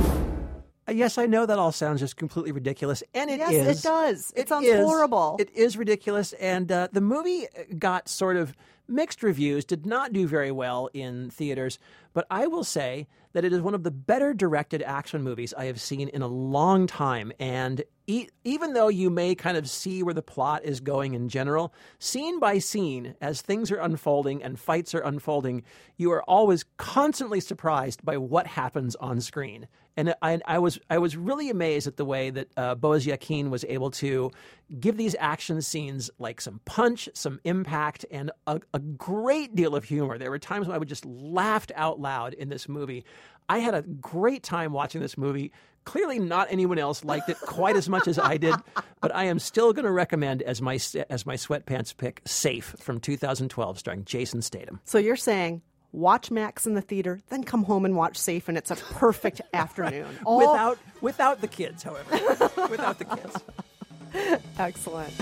Uh, 0.89 0.91
Yes, 0.91 1.17
I 1.17 1.25
know 1.25 1.45
that 1.45 1.60
all 1.60 1.71
sounds 1.71 1.99
just 1.99 2.17
completely 2.17 2.52
ridiculous, 2.52 3.04
and 3.13 3.30
it 3.30 3.39
is. 3.39 3.52
Yes, 3.52 3.80
it 3.80 3.88
does. 3.88 4.34
It 4.36 4.49
sounds 4.49 4.65
is. 4.65 4.86
horrible. 4.86 5.38
It 5.39 5.49
is 5.56 5.78
ridiculous, 5.78 6.34
and 6.34 6.71
uh, 6.71 6.88
the 6.91 7.02
movie 7.02 7.47
got 7.78 8.10
sort 8.10 8.38
of 8.38 8.56
mixed 8.88 9.23
reviews. 9.23 9.65
Did 9.65 9.86
not 9.86 10.13
do 10.13 10.28
very 10.28 10.52
well 10.52 10.89
in 10.93 11.30
theaters, 11.30 11.78
but 12.13 12.25
I 12.30 12.47
will 12.47 12.63
say 12.63 13.08
that 13.34 13.45
it 13.45 13.54
is 13.54 13.62
one 13.62 13.75
of 13.75 13.84
the 13.84 13.91
better 13.91 14.34
directed 14.34 14.82
action 14.82 15.21
movies 15.21 15.54
I 15.56 15.65
have 15.65 15.80
seen 15.80 16.10
in 16.10 16.21
a 16.23 16.28
long 16.28 16.88
time. 16.88 17.32
And 17.39 17.84
e- 18.08 18.28
even 18.43 18.73
though 18.73 18.88
you 18.88 19.12
may 19.12 19.36
kind 19.36 19.56
of 19.56 19.69
see 19.69 20.02
where 20.02 20.15
the 20.15 20.23
plot 20.23 20.65
is 20.65 20.80
going 20.80 21.13
in 21.13 21.30
general, 21.30 21.71
scene 21.99 22.39
by 22.39 22.58
scene, 22.58 23.13
as 23.21 23.41
things 23.41 23.71
are 23.71 23.78
unfolding 23.78 24.41
and 24.41 24.60
fights 24.60 24.95
are 24.95 25.02
unfolding, 25.02 25.63
you 25.97 26.12
are 26.12 26.23
always 26.23 26.65
constantly 26.78 27.39
surprised 27.39 28.04
by 28.04 28.17
what 28.17 28.47
happens 28.47 28.95
on 28.95 29.21
screen. 29.21 29.67
And 30.00 30.16
I, 30.22 30.40
I 30.46 30.60
was 30.60 30.80
I 30.90 30.98
was 30.98 31.18
really 31.18 31.50
amazed 31.50 31.86
at 31.86 31.98
the 31.98 32.06
way 32.06 32.30
that 32.30 32.48
uh, 32.56 32.76
Boaz 32.76 33.06
Yakin 33.06 33.50
was 33.50 33.66
able 33.66 33.92
to 33.92 34.32
give 34.80 34.96
these 34.96 35.14
action 35.20 35.62
scenes 35.62 36.10
like 36.20 36.40
some 36.40 36.62
punch, 36.64 37.10
some 37.14 37.42
impact, 37.44 38.06
and 38.10 38.32
a, 38.48 38.62
a 38.74 38.80
great 38.80 39.58
deal 39.58 39.76
of 39.76 39.84
humor. 39.84 40.18
There 40.18 40.30
were 40.30 40.40
times 40.40 40.68
when 40.68 40.76
I 40.76 40.78
would 40.78 40.88
just 40.88 41.06
laughed 41.06 41.74
out 41.76 42.00
loud 42.00 42.34
in 42.34 42.48
this 42.48 42.70
movie. 42.70 43.04
I 43.50 43.58
had 43.58 43.74
a 43.74 43.82
great 43.82 44.42
time 44.42 44.72
watching 44.72 45.02
this 45.02 45.18
movie. 45.18 45.52
Clearly, 45.84 46.18
not 46.18 46.48
anyone 46.50 46.80
else 46.80 47.04
liked 47.04 47.28
it 47.28 47.38
quite 47.42 47.76
as 47.76 47.90
much 47.90 48.08
as 48.08 48.18
I 48.18 48.38
did, 48.38 48.56
but 49.02 49.14
I 49.14 49.26
am 49.26 49.38
still 49.38 49.74
going 49.74 49.84
to 49.84 49.92
recommend 49.92 50.44
as 50.44 50.62
my 50.62 50.76
as 51.10 51.26
my 51.26 51.36
sweatpants 51.36 51.98
pick 51.98 52.22
"Safe" 52.24 52.74
from 52.80 53.02
2012, 53.02 53.80
starring 53.80 54.06
Jason 54.06 54.42
Statham. 54.42 54.80
So 54.86 54.98
you're 54.98 55.18
saying 55.18 55.62
watch 55.91 56.30
Max 56.32 56.65
in 56.67 56.73
the 56.75 56.82
theater, 56.82 57.19
then 57.30 57.43
come 57.43 57.63
home 57.63 57.86
and 57.86 57.95
watch 57.95 58.17
Safe, 58.17 58.47
and 58.49 58.58
it's 58.58 58.71
a 58.71 58.75
perfect 58.75 59.41
afternoon. 59.54 60.08
All- 60.25 60.38
Without 60.39 60.78
without 61.02 61.41
the 61.41 61.47
kids, 61.47 61.84
however, 61.84 62.12
without 62.69 62.99
the 62.99 63.06
kids. 63.06 64.39
Excellent. 64.58 65.13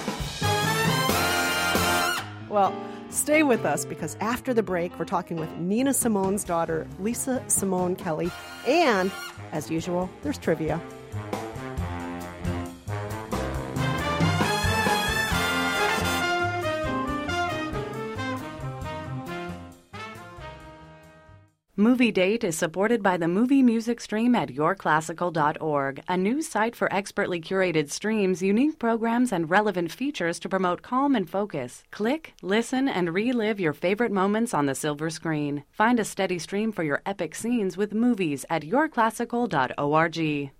Well, 2.50 2.74
stay 3.10 3.44
with 3.44 3.66
us 3.66 3.84
because 3.84 4.16
after 4.22 4.54
the 4.54 4.64
break, 4.64 4.98
we're 4.98 5.04
talking 5.06 5.36
with 5.38 5.52
Nina 5.58 5.94
Simone's 5.94 6.44
daughter, 6.46 6.88
Lisa 7.00 7.44
Simone 7.48 7.96
Kelly, 7.98 8.32
and 8.66 9.12
as 9.52 9.70
usual, 9.70 10.10
there's 10.24 10.38
trivia. 10.38 10.80
Movie 21.80 22.12
Date 22.12 22.44
is 22.44 22.58
supported 22.58 23.04
by 23.04 23.18
the 23.18 23.28
Movie 23.28 23.62
Music 23.62 24.02
Stream 24.02 24.34
at 24.34 24.50
yourclassical.org, 24.50 26.02
a 26.08 26.18
new 26.18 26.42
site 26.42 26.76
for 26.76 26.92
expertly 26.92 27.40
curated 27.40 27.92
streams, 27.92 28.42
unique 28.42 28.80
programs, 28.80 29.32
and 29.32 29.48
relevant 29.48 29.92
features 29.92 30.40
to 30.40 30.50
promote 30.50 30.82
calm 30.82 31.16
and 31.16 31.30
focus. 31.30 31.84
Click, 31.92 32.34
listen, 32.42 32.90
and 32.90 33.14
relive 33.14 33.60
your 33.60 33.74
favorite 33.74 34.12
moments 34.12 34.56
on 34.56 34.66
the 34.66 34.74
silver 34.74 35.12
screen. 35.12 35.66
Find 35.70 36.00
a 36.00 36.04
steady 36.04 36.40
stream 36.40 36.72
for 36.72 36.82
your 36.82 37.04
epic 37.06 37.36
scenes 37.36 37.78
with 37.78 37.94
movies 37.94 38.44
at 38.50 38.64
yourclassical.org. 38.64 40.52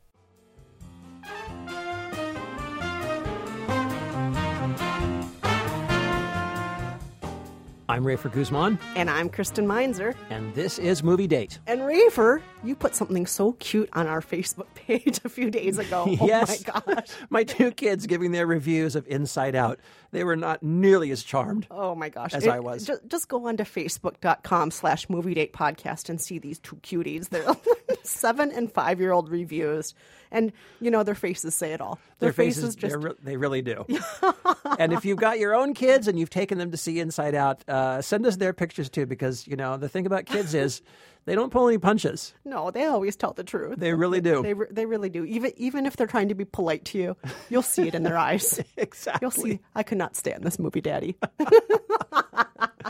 I'm 7.90 8.04
Rafer 8.04 8.30
Guzman, 8.30 8.78
And 8.98 9.10
I'm 9.10 9.30
Kristen 9.30 9.66
Meinzer. 9.66 10.14
and 10.30 10.54
this 10.54 10.78
is 10.78 11.04
Movie 11.04 11.26
Date. 11.26 11.60
And 11.68 11.80
Rafer, 11.82 12.42
you 12.62 12.76
put 12.76 12.94
something 12.94 13.26
so 13.26 13.54
cute 13.54 13.88
on 13.94 14.08
our 14.08 14.20
Facebook 14.20 14.68
page 14.76 15.22
a 15.24 15.30
few 15.30 15.50
days 15.50 15.78
ago. 15.80 16.06
yes, 16.22 16.66
Oh 16.68 16.82
my 16.86 16.96
gosh. 16.96 17.08
my 17.30 17.44
two 17.46 17.72
kids 17.72 18.06
giving 18.06 18.34
their 18.34 18.46
reviews 18.46 18.98
of 18.98 19.08
Inside 19.08 19.56
Out. 19.56 19.80
They 20.12 20.26
were 20.26 20.36
not 20.36 20.62
nearly 20.64 21.12
as 21.12 21.24
charmed. 21.24 21.66
Oh 21.72 21.96
my 21.96 22.10
gosh. 22.10 22.34
As 22.34 22.44
It- 22.46 22.50
I 22.50 22.60
was. 22.60 22.86
Just, 22.86 23.08
just 23.08 23.30
go 23.30 23.48
on 23.48 23.56
to 23.56 23.64
facebook.com 23.64 24.72
slash 24.72 25.10
movie 25.10 25.34
date 25.34 25.54
podcast 25.54 26.10
and 26.10 26.20
see 26.20 26.40
these 26.40 26.60
two 26.60 26.76
cuties. 26.78 27.30
They're 27.30 27.46
seven 28.08 28.52
and 28.52 28.72
five 28.72 29.00
year 29.00 29.12
old 29.12 29.30
reviews. 29.30 29.94
And, 30.32 30.52
you 30.82 30.92
know, 30.92 31.04
their 31.04 31.16
faces 31.16 31.56
say 31.56 31.72
it 31.72 31.80
all. 31.80 32.00
Their, 32.20 32.34
faces, 32.34 32.76
just. 32.76 32.92
they're 32.92 33.12
re- 33.12 33.16
they 33.24 33.38
really 33.38 33.62
do. 33.62 33.86
and 34.80 34.92
if 34.92 35.06
you've 35.06 35.20
got 35.20 35.40
your 35.40 35.56
own 35.56 35.74
kids 35.74 36.08
and 36.08 36.20
you've 36.20 36.30
taken 36.30 36.58
them 36.58 36.72
to 36.72 36.78
see 36.78 37.00
Inside 37.00 37.36
Out, 37.36 37.68
uh, 37.70 38.02
send 38.02 38.26
us 38.26 38.36
their 38.38 38.54
pictures 38.54 38.90
too, 38.90 39.06
because 39.06 39.48
you 39.48 39.56
know 39.56 39.78
the 39.78 39.88
thing 39.88 40.06
about 40.06 40.26
kids 40.26 40.54
is 40.54 40.82
they 41.26 41.36
don't 41.36 41.52
pull 41.52 41.68
any 41.68 41.78
punches. 41.78 42.34
No, 42.44 42.72
they 42.72 42.86
always 42.86 43.16
tell 43.16 43.34
the 43.34 43.44
truth. 43.44 43.80
They 43.80 43.94
really 43.94 44.20
do. 44.20 44.42
They, 44.42 44.54
they 44.72 44.86
really 44.86 45.10
do. 45.10 45.24
Even 45.26 45.54
even 45.56 45.86
if 45.86 45.96
they're 45.96 46.08
trying 46.08 46.30
to 46.30 46.36
be 46.36 46.46
polite 46.46 46.86
to 46.86 46.98
you, 46.98 47.18
you'll 47.50 47.62
see 47.62 47.88
it 47.88 47.96
in 47.96 48.04
their 48.04 48.18
eyes. 48.18 48.60
exactly. 48.78 49.20
You'll 49.22 49.32
see. 49.32 49.60
I 49.76 49.84
could 49.84 49.98
not 49.98 50.16
stand 50.16 50.44
this 50.44 50.60
movie, 50.60 50.82
Daddy. 50.82 51.18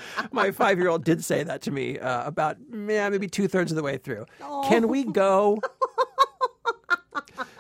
My 0.32 0.52
five 0.52 0.78
year 0.78 0.90
old 0.90 1.04
did 1.04 1.24
say 1.24 1.44
that 1.44 1.62
to 1.64 1.72
me 1.72 2.00
uh, 2.00 2.28
about 2.28 2.58
yeah, 2.72 3.10
maybe 3.10 3.28
two 3.28 3.48
thirds 3.48 3.72
of 3.72 3.76
the 3.76 3.84
way 3.84 3.98
through. 3.98 4.26
Can 4.66 4.88
we 4.88 5.04
go? 5.04 5.60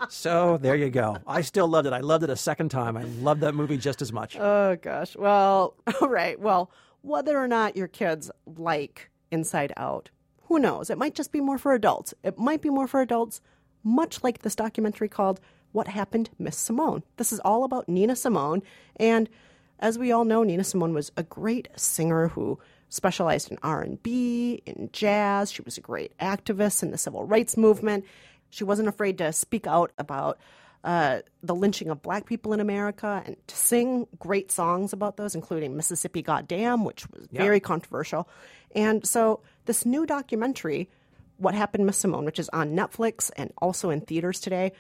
so 0.10 0.58
there 0.58 0.76
you 0.76 0.90
go. 0.90 1.18
I 1.28 1.42
still 1.42 1.68
loved 1.68 1.88
it. 1.88 1.94
I 1.94 2.00
loved 2.00 2.24
it 2.24 2.30
a 2.30 2.36
second 2.36 2.70
time. 2.70 2.98
I 2.98 3.04
loved 3.04 3.42
that 3.42 3.54
movie 3.54 3.78
just 3.78 4.02
as 4.02 4.12
much. 4.12 4.38
Oh 4.38 4.78
gosh. 4.82 5.16
Well, 5.16 5.76
all 6.02 6.10
right. 6.10 6.40
Well, 6.40 6.72
whether 7.02 7.38
or 7.38 7.48
not 7.48 7.76
your 7.78 7.88
kids 7.88 8.32
like 8.46 9.10
Inside 9.32 9.74
Out, 9.78 10.10
who 10.44 10.60
knows? 10.60 10.90
It 10.90 10.98
might 10.98 11.16
just 11.16 11.32
be 11.32 11.42
more 11.42 11.58
for 11.58 11.74
adults. 11.74 12.14
It 12.24 12.38
might 12.38 12.62
be 12.62 12.70
more 12.70 12.88
for 12.88 13.02
adults, 13.02 13.42
much 13.84 14.24
like 14.24 14.42
this 14.42 14.56
documentary 14.56 15.10
called 15.10 15.40
What 15.72 15.90
Happened, 15.90 16.30
Miss 16.40 16.58
Simone. 16.58 17.04
This 17.18 17.32
is 17.32 17.40
all 17.42 17.64
about 17.64 17.90
Nina 17.90 18.16
Simone, 18.16 18.64
and 18.98 19.30
as 19.80 19.98
we 19.98 20.12
all 20.12 20.26
know, 20.26 20.44
Nina 20.44 20.64
Simone 20.64 20.94
was 20.94 21.12
a 21.18 21.24
great 21.24 21.68
singer 21.76 22.30
who 22.30 22.60
specialized 22.90 23.52
in 23.52 23.58
R&B, 23.64 24.62
in 24.66 24.90
jazz. 24.94 25.52
She 25.52 25.62
was 25.62 25.78
a 25.78 25.82
great 25.82 26.18
activist 26.20 26.84
in 26.84 26.92
the 26.92 26.98
civil 26.98 27.26
rights 27.26 27.58
movement. 27.58 28.06
She 28.50 28.64
wasn't 28.64 28.88
afraid 28.88 29.18
to 29.18 29.34
speak 29.34 29.68
out 29.68 29.92
about 29.98 30.40
uh, 30.84 31.20
the 31.44 31.54
lynching 31.56 31.90
of 31.90 32.02
black 32.02 32.26
people 32.26 32.54
in 32.54 32.60
America 32.62 33.22
and 33.26 33.36
to 33.48 33.56
sing 33.56 34.08
great 34.20 34.52
songs 34.52 34.94
about 34.94 35.18
those, 35.18 35.36
including 35.36 35.76
Mississippi 35.76 36.22
Goddam, 36.22 36.86
which 36.86 37.10
was 37.12 37.28
Yeah. 37.32 37.42
very 37.44 37.60
controversial. 37.60 38.28
And 38.74 39.06
so, 39.06 39.42
this 39.66 39.86
new 39.86 40.06
documentary, 40.06 40.90
What 41.38 41.56
Happened 41.56 41.86
Miss 41.86 41.98
Simone, 41.98 42.24
which 42.26 42.40
is 42.40 42.48
on 42.50 42.72
Netflix 42.72 43.32
and 43.36 43.52
also 43.58 43.90
in 43.90 44.02
theaters 44.02 44.40
today, 44.40 44.72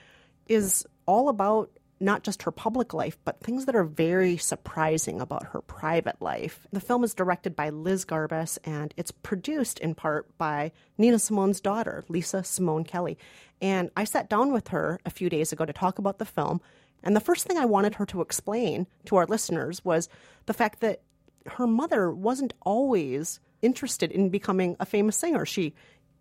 is 0.47 0.85
all 1.05 1.27
about 1.29 1.71
not 1.99 2.23
just 2.23 2.43
her 2.43 2.51
public 2.51 2.93
life, 2.93 3.17
but 3.25 3.39
things 3.39 3.65
that 3.65 3.75
are 3.75 3.83
very 3.83 4.37
surprising 4.37 5.19
about 5.19 5.47
her 5.47 5.61
private 5.61 6.21
life. 6.21 6.67
The 6.71 6.79
film 6.79 7.03
is 7.03 7.13
directed 7.13 7.55
by 7.55 7.69
Liz 7.69 8.05
Garbus 8.05 8.57
and 8.63 8.93
it's 8.97 9.11
produced 9.11 9.79
in 9.79 9.95
part 9.95 10.37
by 10.37 10.71
Nina 10.97 11.19
Simone's 11.19 11.59
daughter, 11.59 12.03
Lisa 12.07 12.43
Simone 12.43 12.83
Kelly. 12.83 13.17
And 13.61 13.89
I 13.97 14.03
sat 14.03 14.29
down 14.29 14.53
with 14.53 14.69
her 14.69 14.99
a 15.05 15.09
few 15.09 15.29
days 15.29 15.51
ago 15.51 15.65
to 15.65 15.73
talk 15.73 15.97
about 15.97 16.19
the 16.19 16.25
film. 16.25 16.61
And 17.03 17.15
the 17.15 17.21
first 17.21 17.45
thing 17.45 17.57
I 17.57 17.65
wanted 17.65 17.95
her 17.95 18.05
to 18.07 18.21
explain 18.21 18.87
to 19.05 19.15
our 19.15 19.25
listeners 19.25 19.83
was 19.83 20.09
the 20.45 20.53
fact 20.53 20.81
that 20.81 21.01
her 21.47 21.67
mother 21.67 22.11
wasn't 22.11 22.53
always 22.61 23.39
interested 23.61 24.11
in 24.11 24.29
becoming 24.29 24.75
a 24.79 24.85
famous 24.85 25.17
singer. 25.17 25.45
She 25.45 25.73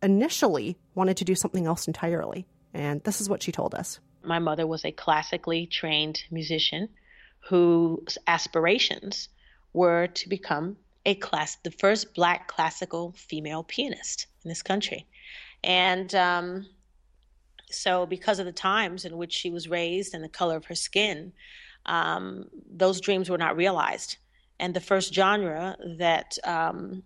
initially 0.03 0.79
wanted 0.95 1.17
to 1.19 1.25
do 1.25 1.35
something 1.35 1.67
else 1.67 1.87
entirely. 1.87 2.47
And 2.73 3.03
this 3.05 3.21
is 3.21 3.29
what 3.29 3.43
she 3.43 3.53
told 3.53 3.75
us. 3.75 4.01
My 4.27 4.39
mother 4.39 4.67
was 4.67 4.85
a 4.85 4.93
classically 4.93 5.67
trained 5.67 6.25
musician 6.31 6.89
whose 7.49 8.19
aspirations 8.27 9.29
were 9.73 10.09
to 10.09 10.29
become 10.29 10.77
a 11.05 11.15
class 11.15 11.57
the 11.63 11.71
first 11.71 12.13
black 12.15 12.49
classical 12.49 13.13
female 13.13 13.63
pianist 13.63 14.27
in 14.45 14.49
this 14.49 14.63
country. 14.63 15.07
And 15.63 16.13
um, 16.15 16.67
so, 17.71 18.07
because 18.07 18.41
of 18.41 18.47
the 18.47 18.53
times 18.53 19.05
in 19.05 19.17
which 19.17 19.33
she 19.33 19.51
was 19.51 19.69
raised 19.69 20.15
and 20.15 20.25
the 20.25 20.29
color 20.29 20.57
of 20.57 20.65
her 20.65 20.75
skin, 20.75 21.33
um, 21.87 22.49
those 22.69 23.01
dreams 23.01 23.31
were 23.31 23.39
not 23.39 23.57
realized. 23.57 24.17
And 24.59 24.75
the 24.75 24.81
first 24.81 25.15
genre 25.15 25.77
that 25.99 26.37
um, 26.45 27.05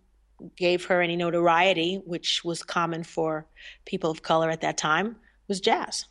gave 0.57 0.87
her 0.87 1.03
any 1.03 1.17
notoriety, 1.17 1.97
which 2.07 2.45
was 2.45 2.63
common 2.63 3.05
for 3.05 3.47
people 3.85 4.11
of 4.11 4.23
color 4.23 4.49
at 4.49 4.63
that 4.63 4.79
time, 4.79 5.17
was 5.49 5.61
jazz. 5.61 6.07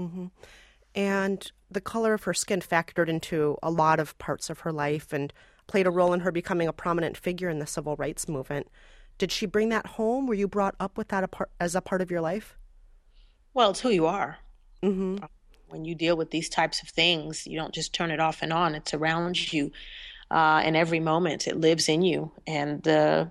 Mm-hmm. 0.00 0.26
And 0.94 1.52
the 1.70 1.80
color 1.80 2.14
of 2.14 2.24
her 2.24 2.34
skin 2.34 2.60
factored 2.60 3.08
into 3.08 3.56
a 3.62 3.70
lot 3.70 4.00
of 4.00 4.18
parts 4.18 4.50
of 4.50 4.60
her 4.60 4.72
life 4.72 5.12
and 5.12 5.32
played 5.66 5.86
a 5.86 5.90
role 5.90 6.12
in 6.12 6.20
her 6.20 6.32
becoming 6.32 6.66
a 6.66 6.72
prominent 6.72 7.16
figure 7.16 7.48
in 7.48 7.60
the 7.60 7.66
civil 7.66 7.94
rights 7.96 8.28
movement. 8.28 8.66
Did 9.18 9.30
she 9.30 9.46
bring 9.46 9.68
that 9.68 9.86
home? 9.86 10.26
Were 10.26 10.34
you 10.34 10.48
brought 10.48 10.74
up 10.80 10.98
with 10.98 11.08
that 11.08 11.30
as 11.60 11.74
a 11.74 11.80
part 11.80 12.02
of 12.02 12.10
your 12.10 12.20
life? 12.20 12.58
Well, 13.54 13.70
it's 13.70 13.80
who 13.80 13.90
you 13.90 14.06
are. 14.06 14.38
Mm-hmm. 14.82 15.24
When 15.68 15.84
you 15.84 15.94
deal 15.94 16.16
with 16.16 16.30
these 16.30 16.48
types 16.48 16.82
of 16.82 16.88
things, 16.88 17.46
you 17.46 17.56
don't 17.56 17.74
just 17.74 17.92
turn 17.92 18.10
it 18.10 18.18
off 18.18 18.42
and 18.42 18.52
on. 18.52 18.74
It's 18.74 18.94
around 18.94 19.52
you 19.52 19.70
uh, 20.30 20.62
in 20.64 20.74
every 20.74 21.00
moment. 21.00 21.46
It 21.46 21.56
lives 21.56 21.88
in 21.88 22.02
you. 22.02 22.32
And 22.46 22.82
the 22.82 23.30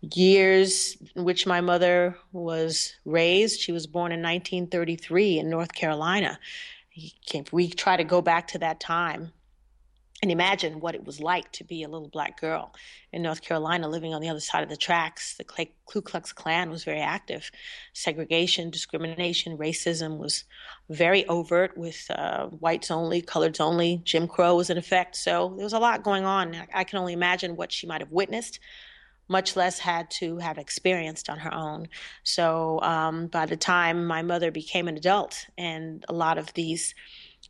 years 0.00 0.96
in 1.14 1.24
which 1.24 1.46
my 1.46 1.60
mother 1.60 2.16
was 2.32 2.94
raised, 3.04 3.60
she 3.60 3.72
was 3.72 3.86
born 3.86 4.12
in 4.12 4.20
1933 4.20 5.38
in 5.38 5.50
North 5.50 5.72
Carolina. 5.72 6.38
We 7.52 7.68
try 7.68 7.96
to 7.96 8.04
go 8.04 8.20
back 8.20 8.48
to 8.48 8.58
that 8.58 8.80
time 8.80 9.32
and 10.22 10.30
imagine 10.30 10.80
what 10.80 10.94
it 10.94 11.04
was 11.04 11.18
like 11.20 11.50
to 11.52 11.64
be 11.64 11.82
a 11.82 11.88
little 11.88 12.08
black 12.08 12.38
girl 12.38 12.74
in 13.10 13.22
North 13.22 13.40
Carolina 13.40 13.88
living 13.88 14.12
on 14.12 14.20
the 14.20 14.28
other 14.28 14.40
side 14.40 14.62
of 14.62 14.68
the 14.68 14.76
tracks. 14.76 15.36
The 15.36 15.44
Ku 15.86 16.02
Klux 16.02 16.32
Klan 16.32 16.68
was 16.68 16.84
very 16.84 17.00
active. 17.00 17.50
Segregation, 17.94 18.70
discrimination, 18.70 19.56
racism 19.56 20.18
was 20.18 20.44
very 20.90 21.26
overt 21.26 21.76
with 21.76 22.04
uh, 22.10 22.48
whites 22.48 22.90
only, 22.90 23.22
coloreds 23.22 23.60
only. 23.60 24.02
Jim 24.04 24.28
Crow 24.28 24.56
was 24.56 24.68
in 24.68 24.76
effect. 24.76 25.16
So 25.16 25.54
there 25.56 25.64
was 25.64 25.72
a 25.72 25.78
lot 25.78 26.02
going 26.02 26.26
on. 26.26 26.54
I 26.74 26.84
can 26.84 26.98
only 26.98 27.14
imagine 27.14 27.56
what 27.56 27.72
she 27.72 27.86
might 27.86 28.02
have 28.02 28.12
witnessed, 28.12 28.60
much 29.30 29.54
less 29.54 29.78
had 29.78 30.10
to 30.10 30.38
have 30.38 30.58
experienced 30.58 31.30
on 31.30 31.38
her 31.38 31.54
own. 31.54 31.86
So 32.24 32.80
um, 32.82 33.28
by 33.28 33.46
the 33.46 33.56
time 33.56 34.04
my 34.04 34.22
mother 34.22 34.50
became 34.50 34.88
an 34.88 34.96
adult 34.96 35.46
and 35.56 36.04
a 36.08 36.12
lot 36.12 36.36
of 36.36 36.52
these 36.54 36.96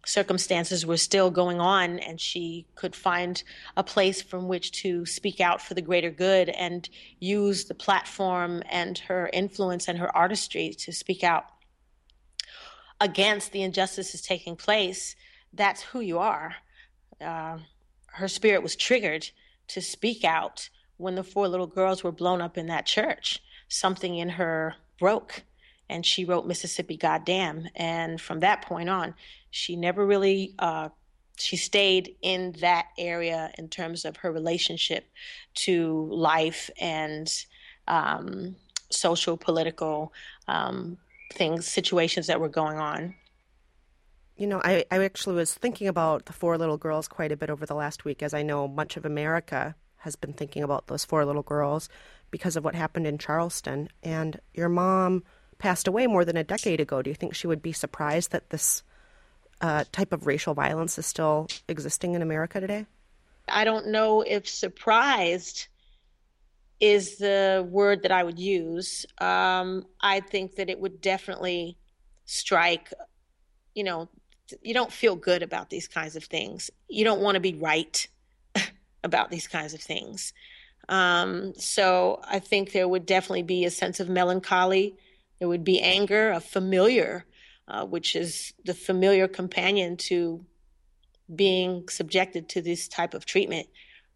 circumstances 0.04 0.84
were 0.84 0.98
still 0.98 1.30
going 1.30 1.58
on 1.58 1.98
and 1.98 2.20
she 2.20 2.66
could 2.74 2.94
find 2.94 3.42
a 3.78 3.82
place 3.82 4.20
from 4.20 4.46
which 4.46 4.72
to 4.72 5.06
speak 5.06 5.40
out 5.40 5.62
for 5.62 5.72
the 5.72 5.80
greater 5.80 6.10
good 6.10 6.50
and 6.50 6.90
use 7.18 7.64
the 7.64 7.74
platform 7.74 8.62
and 8.68 8.98
her 8.98 9.30
influence 9.32 9.88
and 9.88 9.98
her 9.98 10.14
artistry 10.14 10.74
to 10.74 10.92
speak 10.92 11.24
out 11.24 11.44
against 13.00 13.52
the 13.52 13.62
injustices 13.62 14.20
taking 14.20 14.56
place 14.56 15.16
that's 15.52 15.82
who 15.82 16.00
you 16.00 16.18
are 16.18 16.54
uh, 17.20 17.58
her 18.06 18.28
spirit 18.28 18.62
was 18.62 18.76
triggered 18.76 19.30
to 19.66 19.80
speak 19.80 20.24
out 20.24 20.68
when 21.00 21.14
the 21.14 21.24
four 21.24 21.48
little 21.48 21.66
girls 21.66 22.04
were 22.04 22.12
blown 22.12 22.40
up 22.40 22.58
in 22.58 22.66
that 22.66 22.86
church 22.86 23.42
something 23.68 24.16
in 24.16 24.28
her 24.28 24.74
broke 24.98 25.42
and 25.88 26.04
she 26.06 26.24
wrote 26.24 26.46
Mississippi 26.46 26.96
Goddam. 26.96 27.68
And 27.74 28.20
from 28.20 28.40
that 28.40 28.62
point 28.62 28.88
on, 28.88 29.14
she 29.50 29.76
never 29.76 30.06
really 30.06 30.54
uh, 30.58 30.90
she 31.36 31.56
stayed 31.56 32.14
in 32.20 32.54
that 32.60 32.86
area 32.98 33.50
in 33.58 33.68
terms 33.68 34.04
of 34.04 34.18
her 34.18 34.30
relationship 34.30 35.06
to 35.54 36.06
life 36.12 36.70
and 36.78 37.32
um, 37.88 38.54
social 38.90 39.36
political 39.36 40.12
um, 40.46 40.98
things 41.32 41.66
situations 41.66 42.26
that 42.26 42.40
were 42.40 42.48
going 42.48 42.76
on 42.76 43.14
you 44.36 44.48
know 44.48 44.60
I, 44.64 44.84
I 44.90 45.04
actually 45.04 45.36
was 45.36 45.54
thinking 45.54 45.86
about 45.86 46.26
the 46.26 46.32
four 46.32 46.58
little 46.58 46.76
girls 46.76 47.06
quite 47.06 47.30
a 47.30 47.36
bit 47.36 47.50
over 47.50 47.64
the 47.64 47.76
last 47.76 48.04
week 48.04 48.20
as 48.20 48.34
i 48.34 48.42
know 48.42 48.66
much 48.66 48.96
of 48.96 49.04
america 49.04 49.76
has 50.00 50.16
been 50.16 50.32
thinking 50.32 50.62
about 50.62 50.86
those 50.86 51.04
four 51.04 51.24
little 51.24 51.42
girls 51.42 51.88
because 52.30 52.56
of 52.56 52.64
what 52.64 52.74
happened 52.74 53.06
in 53.06 53.18
charleston 53.18 53.88
and 54.02 54.40
your 54.54 54.68
mom 54.68 55.22
passed 55.58 55.88
away 55.88 56.06
more 56.06 56.24
than 56.24 56.36
a 56.36 56.44
decade 56.44 56.80
ago 56.80 57.02
do 57.02 57.10
you 57.10 57.14
think 57.14 57.34
she 57.34 57.46
would 57.46 57.62
be 57.62 57.72
surprised 57.72 58.32
that 58.32 58.50
this 58.50 58.82
uh, 59.60 59.84
type 59.92 60.12
of 60.12 60.26
racial 60.26 60.54
violence 60.54 60.98
is 60.98 61.06
still 61.06 61.46
existing 61.68 62.14
in 62.14 62.22
America 62.22 62.60
today? 62.60 62.86
I 63.48 63.64
don't 63.64 63.88
know 63.88 64.22
if 64.22 64.48
surprised 64.48 65.68
is 66.78 67.18
the 67.18 67.66
word 67.68 68.02
that 68.02 68.12
I 68.12 68.22
would 68.22 68.38
use. 68.38 69.04
Um, 69.18 69.86
I 70.00 70.20
think 70.20 70.56
that 70.56 70.70
it 70.70 70.80
would 70.80 71.00
definitely 71.00 71.76
strike, 72.24 72.92
you 73.74 73.84
know, 73.84 74.08
you 74.62 74.72
don't 74.72 74.92
feel 74.92 75.14
good 75.14 75.42
about 75.42 75.68
these 75.68 75.86
kinds 75.86 76.16
of 76.16 76.24
things. 76.24 76.70
You 76.88 77.04
don't 77.04 77.20
want 77.20 77.34
to 77.34 77.40
be 77.40 77.54
right 77.54 78.06
about 79.02 79.30
these 79.30 79.48
kinds 79.48 79.74
of 79.74 79.80
things. 79.80 80.32
Um, 80.88 81.54
so 81.56 82.20
I 82.28 82.38
think 82.38 82.72
there 82.72 82.88
would 82.88 83.06
definitely 83.06 83.42
be 83.42 83.64
a 83.64 83.70
sense 83.70 84.00
of 84.00 84.08
melancholy. 84.08 84.96
There 85.38 85.48
would 85.48 85.64
be 85.64 85.80
anger, 85.80 86.30
a 86.30 86.40
familiar 86.40 87.26
uh, 87.70 87.86
which 87.86 88.16
is 88.16 88.52
the 88.64 88.74
familiar 88.74 89.28
companion 89.28 89.96
to 89.96 90.44
being 91.32 91.88
subjected 91.88 92.48
to 92.48 92.60
this 92.60 92.88
type 92.88 93.14
of 93.14 93.24
treatment 93.24 93.68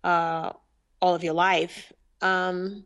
uh, 0.03 0.51
all 1.01 1.15
of 1.15 1.23
your 1.23 1.35
life. 1.35 1.93
Um, 2.21 2.85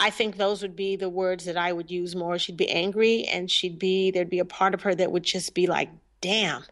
I 0.00 0.08
think 0.08 0.36
those 0.36 0.62
would 0.62 0.76
be 0.76 0.96
the 0.96 1.10
words 1.10 1.44
that 1.44 1.58
I 1.58 1.72
would 1.72 1.90
use 1.90 2.16
more. 2.16 2.38
She'd 2.38 2.56
be 2.56 2.70
angry, 2.70 3.24
and 3.24 3.50
she'd 3.50 3.78
be 3.78 4.10
there'd 4.10 4.30
be 4.30 4.38
a 4.38 4.44
part 4.46 4.72
of 4.72 4.82
her 4.82 4.94
that 4.94 5.12
would 5.12 5.24
just 5.24 5.54
be 5.54 5.66
like, 5.66 5.90
"Damn, 6.22 6.64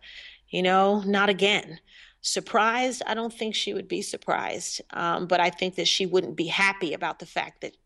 you 0.48 0.62
know, 0.62 1.00
not 1.00 1.28
again." 1.28 1.80
Surprised? 2.26 3.02
I 3.06 3.14
don't 3.14 3.32
think 3.32 3.54
she 3.54 3.72
would 3.72 3.86
be 3.86 4.02
surprised, 4.02 4.82
um, 4.90 5.26
but 5.26 5.38
I 5.38 5.50
think 5.50 5.76
that 5.76 5.86
she 5.86 6.06
wouldn't 6.06 6.36
be 6.36 6.46
happy 6.46 6.92
about 6.92 7.20
the 7.20 7.26
fact 7.26 7.60
that 7.60 7.76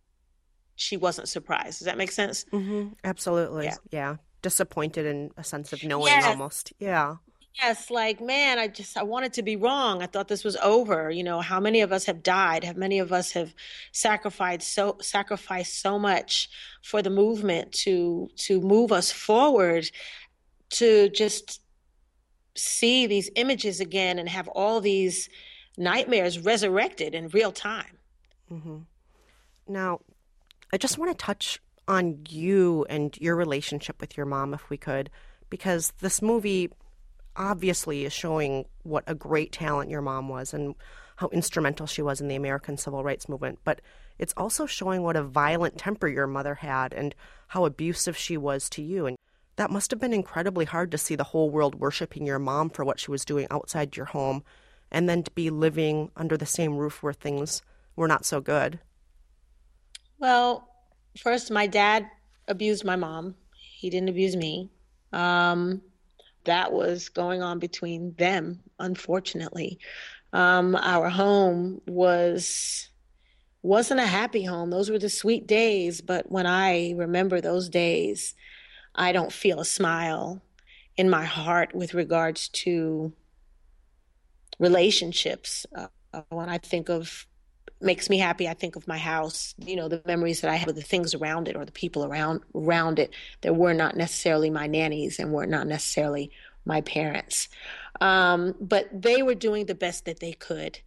she 0.76 0.96
wasn't 0.96 1.29
surprised. 1.29 1.79
Does 1.79 1.87
that 1.87 1.98
make 1.98 2.11
sense? 2.11 2.46
Mm-hmm. 2.53 2.94
Absolutely. 3.05 3.66
Yeah. 3.66 3.76
yeah 3.90 4.16
disappointed 4.42 5.07
in 5.07 5.31
a 5.37 5.44
sense 5.44 5.72
of 5.72 5.85
knowing 5.85 6.07
yes. 6.07 6.24
almost. 6.24 6.72
Yeah. 6.79 7.16
Yes, 7.61 7.90
like 7.90 8.20
man, 8.20 8.59
I 8.59 8.68
just 8.68 8.96
I 8.96 9.03
wanted 9.03 9.33
to 9.35 9.42
be 9.42 9.57
wrong. 9.57 10.03
I 10.03 10.07
thought 10.07 10.29
this 10.29 10.44
was 10.44 10.57
over. 10.57 11.11
You 11.11 11.24
know, 11.24 11.40
how 11.40 11.59
many 11.59 11.81
of 11.81 11.92
us 11.92 12.05
have 12.07 12.22
died? 12.22 12.62
How 12.62 12.72
many 12.74 13.00
of 13.00 13.12
us 13.12 13.33
have 13.33 13.55
sacrificed 13.92 14.72
so 14.72 14.96
sacrificed 15.00 15.83
so 15.83 15.98
much 15.98 16.48
for 16.83 17.03
the 17.03 17.11
movement 17.11 17.72
to 17.85 18.31
to 18.37 18.61
move 18.61 18.92
us 18.92 19.11
forward 19.11 19.90
to 20.70 21.09
just 21.11 21.61
see 22.61 23.07
these 23.07 23.31
images 23.37 23.81
again 23.81 24.18
and 24.18 24.29
have 24.29 24.49
all 24.49 24.81
these 24.81 25.29
nightmares 25.77 26.38
resurrected 26.38 27.14
in 27.14 27.29
real 27.29 27.53
time. 27.53 27.99
Mm-hmm. 28.53 28.79
Now, 29.68 30.01
I 30.73 30.77
just 30.77 30.99
want 30.99 31.11
to 31.11 31.25
touch 31.25 31.61
on 31.88 32.20
you 32.29 32.87
and 32.88 33.16
your 33.18 33.37
relationship 33.37 34.01
with 34.01 34.16
your 34.16 34.27
mom, 34.27 34.55
if 34.55 34.68
we 34.70 34.77
could, 34.77 35.11
because 35.49 35.92
this 36.01 36.23
movie 36.23 36.70
obviously 37.37 38.05
is 38.05 38.12
showing 38.12 38.66
what 38.83 39.05
a 39.07 39.14
great 39.14 39.53
talent 39.53 39.90
your 39.90 40.03
mom 40.03 40.29
was 40.29 40.53
and 40.53 40.75
how 41.16 41.29
instrumental 41.29 41.87
she 41.87 42.03
was 42.03 42.20
in 42.20 42.29
the 42.29 42.35
American 42.35 42.77
civil 42.77 43.03
rights 43.03 43.29
movement. 43.29 43.59
But 43.64 43.81
it's 44.18 44.35
also 44.37 44.66
showing 44.66 45.03
what 45.03 45.16
a 45.16 45.23
violent 45.23 45.79
temper 45.79 46.09
your 46.09 46.27
mother 46.27 46.55
had 46.57 46.92
and 46.92 47.14
how 47.49 47.64
abusive 47.64 48.16
she 48.16 48.37
was 48.37 48.68
to 48.70 48.83
you. 48.83 49.07
And 49.07 49.16
that 49.61 49.70
must 49.70 49.90
have 49.90 50.01
been 50.01 50.14
incredibly 50.14 50.64
hard 50.64 50.90
to 50.90 50.96
see 50.96 51.14
the 51.14 51.23
whole 51.23 51.51
world 51.51 51.75
worshiping 51.75 52.27
your 52.27 52.38
mom 52.38 52.70
for 52.70 52.83
what 52.83 52.99
she 52.99 53.11
was 53.11 53.27
doing 53.27 53.46
outside 53.51 53.94
your 53.94 54.07
home 54.07 54.42
and 54.90 55.07
then 55.07 55.23
to 55.23 55.31
be 55.33 55.51
living 55.51 56.11
under 56.16 56.35
the 56.38 56.46
same 56.46 56.79
roof 56.79 57.03
where 57.03 57.12
things 57.12 57.61
were 57.94 58.09
not 58.09 58.25
so 58.25 58.40
good. 58.40 58.79
Well, 60.18 60.66
first, 61.18 61.51
my 61.51 61.66
dad 61.66 62.07
abused 62.49 62.87
my 62.87 62.96
mom. 62.96 63.35
He 63.53 63.90
didn't 63.90 64.09
abuse 64.09 64.35
me. 64.35 64.70
Um, 65.12 65.83
that 66.44 66.73
was 66.73 67.11
going 67.11 67.42
on 67.42 67.59
between 67.59 68.14
them, 68.14 68.61
unfortunately. 68.79 69.79
Um, 70.33 70.75
our 70.75 71.11
home 71.11 71.83
was 71.87 72.88
wasn't 73.61 74.01
a 74.01 74.07
happy 74.07 74.42
home. 74.42 74.70
Those 74.70 74.88
were 74.88 74.99
the 74.99 75.11
sweet 75.11 75.46
days, 75.46 76.01
but 76.01 76.33
when 76.33 76.46
I 76.46 76.94
remember 76.96 77.42
those 77.42 77.68
days, 77.68 78.35
I 78.94 79.12
don't 79.12 79.33
feel 79.33 79.61
a 79.61 79.64
smile 79.64 80.42
in 80.96 81.09
my 81.09 81.24
heart 81.24 81.74
with 81.74 81.94
regards 81.94 82.48
to 82.48 83.12
relationships. 84.59 85.66
Uh, 85.74 85.88
when 86.31 86.48
I 86.48 86.59
think 86.59 86.88
of 86.88 87.26
makes 87.81 88.11
me 88.11 88.18
happy. 88.18 88.46
I 88.48 88.55
think 88.55 88.76
of 88.76 88.87
my 88.87 88.98
house, 88.98 89.55
you 89.59 89.76
know, 89.76 89.88
the 89.88 90.03
memories 90.07 90.40
that 90.40 90.50
I 90.50 90.57
have 90.57 90.68
of 90.68 90.74
the 90.74 90.83
things 90.83 91.14
around 91.14 91.48
it 91.48 91.57
or 91.57 91.64
the 91.64 91.72
people 91.72 92.05
around 92.05 92.40
around 92.55 92.98
it 92.98 93.14
that 93.40 93.57
were 93.57 93.74
not 93.74 93.96
necessarily 93.96 94.50
my 94.50 94.66
nannies 94.66 95.18
and 95.18 95.33
were 95.33 95.46
not 95.46 95.66
necessarily 95.66 96.31
my 96.64 96.81
parents. 96.83 97.48
Um, 98.00 98.55
but 98.61 98.88
they 98.92 99.22
were 99.22 99.35
doing 99.35 99.66
the 99.66 99.74
best 99.74 100.05
that 100.05 100.20
they 100.20 100.33
could. 100.33 100.79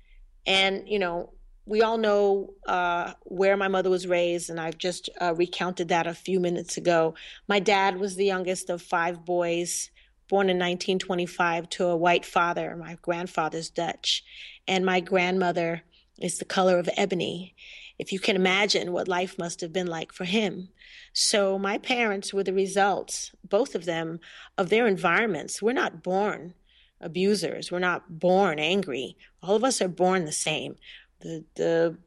And, 0.46 0.88
you 0.88 1.00
know, 1.00 1.32
we 1.66 1.82
all 1.82 1.98
know 1.98 2.54
uh, 2.68 3.14
where 3.24 3.56
my 3.56 3.68
mother 3.68 3.90
was 3.90 4.08
raised, 4.08 4.50
and 4.50 4.60
I've 4.60 4.78
just 4.78 5.10
uh, 5.22 5.34
recounted 5.36 5.88
that 5.90 6.08
a 6.08 6.14
few 6.14 6.40
minutes 6.40 6.78
ago. 6.78 7.16
My 7.48 7.60
dad 7.60 8.00
was 8.00 8.16
the 8.16 8.26
youngest 8.26 8.70
of 8.70 8.82
five 8.82 9.24
boys, 9.24 9.90
born 10.28 10.50
in 10.50 10.58
1925 10.58 11.70
to 11.70 11.86
a 11.86 11.98
white 11.98 12.26
father. 12.26 12.76
My 12.76 12.98
grandfather's 13.02 13.70
Dutch, 13.70 14.24
and 14.68 14.86
my 14.86 15.00
grandmother 15.00 15.84
is 16.20 16.38
the 16.38 16.46
color 16.46 16.80
of 16.80 16.90
ebony. 16.98 17.56
If 17.98 18.12
you 18.12 18.20
can 18.20 18.36
imagine 18.36 18.92
what 18.92 19.08
life 19.08 19.38
must 19.38 19.62
have 19.62 19.72
been 19.72 19.88
like 19.88 20.12
for 20.12 20.26
him. 20.26 20.70
So, 21.14 21.58
my 21.58 21.78
parents 21.78 22.34
were 22.34 22.44
the 22.44 22.54
results, 22.54 23.32
both 23.48 23.76
of 23.76 23.86
them, 23.86 24.20
of 24.58 24.70
their 24.70 24.88
environments. 24.88 25.62
We're 25.62 25.74
not 25.74 26.04
born 26.04 26.56
abusers, 27.00 27.72
we're 27.72 27.80
not 27.80 28.20
born 28.20 28.60
angry. 28.60 29.18
All 29.42 29.56
of 29.56 29.64
us 29.64 29.82
are 29.82 29.90
born 29.90 30.26
the 30.26 30.32
same 30.32 30.78
the, 31.24 31.44
the 31.56 31.98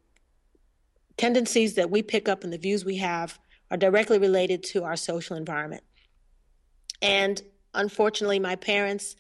tendencies 1.16 1.74
that 1.74 1.90
we 1.90 2.02
pick 2.02 2.28
up 2.28 2.44
and 2.44 2.52
the 2.52 2.58
views 2.58 2.84
we 2.84 2.98
have 2.98 3.38
are 3.70 3.76
directly 3.76 4.18
related 4.18 4.62
to 4.62 4.84
our 4.84 4.96
social 4.96 5.36
environment. 5.36 5.82
And 7.02 7.42
unfortunately, 7.74 8.38
my 8.38 8.56
parents, 8.56 9.16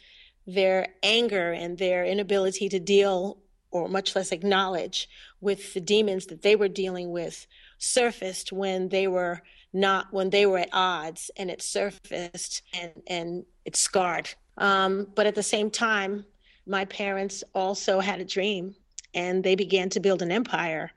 their 0.46 0.88
anger 1.02 1.52
and 1.52 1.76
their 1.78 2.04
inability 2.04 2.68
to 2.68 2.78
deal 2.78 3.38
or 3.70 3.88
much 3.88 4.14
less 4.14 4.32
acknowledge 4.32 5.08
with 5.40 5.74
the 5.74 5.80
demons 5.80 6.26
that 6.26 6.42
they 6.42 6.54
were 6.54 6.68
dealing 6.68 7.10
with 7.10 7.46
surfaced 7.78 8.52
when 8.52 8.88
they 8.88 9.06
were 9.06 9.42
not 9.72 10.06
when 10.12 10.30
they 10.30 10.46
were 10.46 10.58
at 10.58 10.70
odds 10.72 11.30
and 11.36 11.50
it 11.50 11.60
surfaced 11.60 12.62
and 12.72 12.92
and 13.06 13.44
it 13.64 13.76
scarred 13.76 14.30
um, 14.56 15.06
but 15.14 15.26
at 15.26 15.34
the 15.34 15.42
same 15.42 15.70
time 15.70 16.24
my 16.66 16.84
parents 16.86 17.44
also 17.54 18.00
had 18.00 18.20
a 18.20 18.24
dream 18.24 18.74
and 19.16 19.42
they 19.42 19.56
began 19.56 19.88
to 19.88 19.98
build 19.98 20.22
an 20.22 20.30
empire 20.30 20.92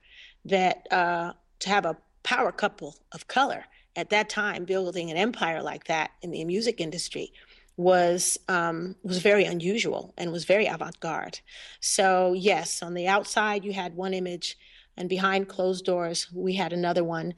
that 0.46 0.86
uh, 0.92 1.34
to 1.60 1.70
have 1.70 1.86
a 1.86 1.98
power 2.22 2.52
couple 2.52 2.96
of 3.14 3.28
color. 3.28 3.66
At 3.96 4.12
that 4.12 4.30
time 4.30 4.66
building 4.66 5.10
an 5.10 5.18
empire 5.18 5.64
like 5.64 5.86
that 5.86 6.12
in 6.22 6.32
the 6.32 6.46
music 6.46 6.80
industry 6.80 7.32
was 7.76 8.38
um, 8.48 8.96
was 9.04 9.20
very 9.20 9.46
unusual 9.46 10.14
and 10.18 10.32
was 10.32 10.46
very 10.46 10.68
avant-garde. 10.68 11.40
So 11.80 12.34
yes 12.34 12.84
on 12.84 12.94
the 12.94 13.08
outside 13.08 13.64
you 13.64 13.74
had 13.74 13.96
one 13.96 14.14
image 14.14 14.58
and 14.98 15.10
behind 15.10 15.48
closed 15.48 15.86
doors 15.86 16.28
we 16.34 16.54
had 16.54 16.74
another 16.74 17.04
one. 17.04 17.34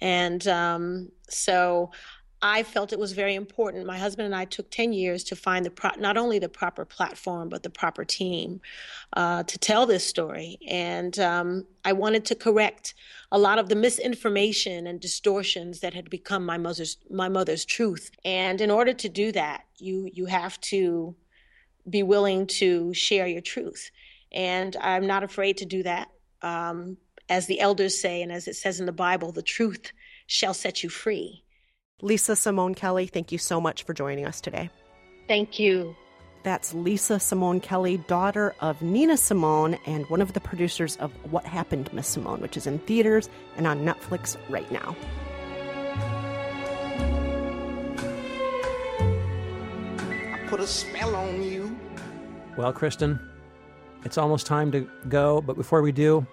And 0.00 0.46
um, 0.46 1.10
so 1.28 1.90
I 2.46 2.62
felt 2.62 2.92
it 2.92 2.98
was 2.98 3.12
very 3.12 3.34
important. 3.34 3.86
My 3.86 3.98
husband 3.98 4.26
and 4.26 4.34
I 4.34 4.44
took 4.44 4.70
10 4.70 4.92
years 4.92 5.24
to 5.24 5.36
find 5.36 5.66
the 5.66 5.70
pro- 5.70 5.98
not 5.98 6.16
only 6.16 6.38
the 6.38 6.48
proper 6.48 6.84
platform, 6.84 7.48
but 7.48 7.64
the 7.64 7.70
proper 7.70 8.04
team 8.04 8.60
uh, 9.14 9.42
to 9.42 9.58
tell 9.58 9.84
this 9.84 10.06
story. 10.06 10.58
And 10.68 11.18
um, 11.18 11.66
I 11.84 11.92
wanted 11.92 12.24
to 12.26 12.36
correct 12.36 12.94
a 13.32 13.38
lot 13.38 13.58
of 13.58 13.68
the 13.68 13.74
misinformation 13.74 14.86
and 14.86 15.00
distortions 15.00 15.80
that 15.80 15.92
had 15.92 16.08
become 16.08 16.46
my 16.46 16.56
mother's, 16.56 16.98
my 17.10 17.28
mother's 17.28 17.64
truth. 17.64 18.12
And 18.24 18.60
in 18.60 18.70
order 18.70 18.92
to 18.92 19.08
do 19.08 19.32
that, 19.32 19.64
you, 19.78 20.08
you 20.12 20.26
have 20.26 20.60
to 20.72 21.16
be 21.90 22.04
willing 22.04 22.46
to 22.46 22.94
share 22.94 23.26
your 23.26 23.42
truth. 23.42 23.90
And 24.30 24.76
I'm 24.80 25.06
not 25.08 25.24
afraid 25.24 25.56
to 25.58 25.64
do 25.64 25.82
that. 25.82 26.10
Um, 26.42 26.96
as 27.28 27.46
the 27.46 27.58
elders 27.58 28.00
say, 28.00 28.22
and 28.22 28.30
as 28.30 28.46
it 28.46 28.54
says 28.54 28.78
in 28.78 28.86
the 28.86 28.92
Bible, 28.92 29.32
the 29.32 29.42
truth 29.42 29.90
shall 30.28 30.54
set 30.54 30.84
you 30.84 30.88
free. 30.88 31.42
Lisa 32.02 32.36
Simone 32.36 32.74
Kelly, 32.74 33.06
thank 33.06 33.32
you 33.32 33.38
so 33.38 33.58
much 33.58 33.84
for 33.84 33.94
joining 33.94 34.26
us 34.26 34.42
today. 34.42 34.68
Thank 35.28 35.58
you. 35.58 35.96
That's 36.42 36.74
Lisa 36.74 37.18
Simone 37.18 37.58
Kelly, 37.58 37.96
daughter 37.96 38.54
of 38.60 38.82
Nina 38.82 39.16
Simone 39.16 39.78
and 39.86 40.04
one 40.10 40.20
of 40.20 40.34
the 40.34 40.40
producers 40.40 40.96
of 40.96 41.10
What 41.32 41.44
Happened, 41.46 41.90
Miss 41.94 42.06
Simone, 42.06 42.42
which 42.42 42.54
is 42.58 42.66
in 42.66 42.80
theaters 42.80 43.30
and 43.56 43.66
on 43.66 43.80
Netflix 43.80 44.36
right 44.50 44.70
now. 44.70 44.94
I 50.34 50.46
put 50.48 50.60
a 50.60 50.66
spell 50.66 51.16
on 51.16 51.42
you. 51.42 51.74
Well, 52.58 52.74
Kristen, 52.74 53.18
it's 54.04 54.18
almost 54.18 54.46
time 54.46 54.70
to 54.72 54.86
go, 55.08 55.40
but 55.40 55.56
before 55.56 55.80
we 55.80 55.92
do, 55.92 56.26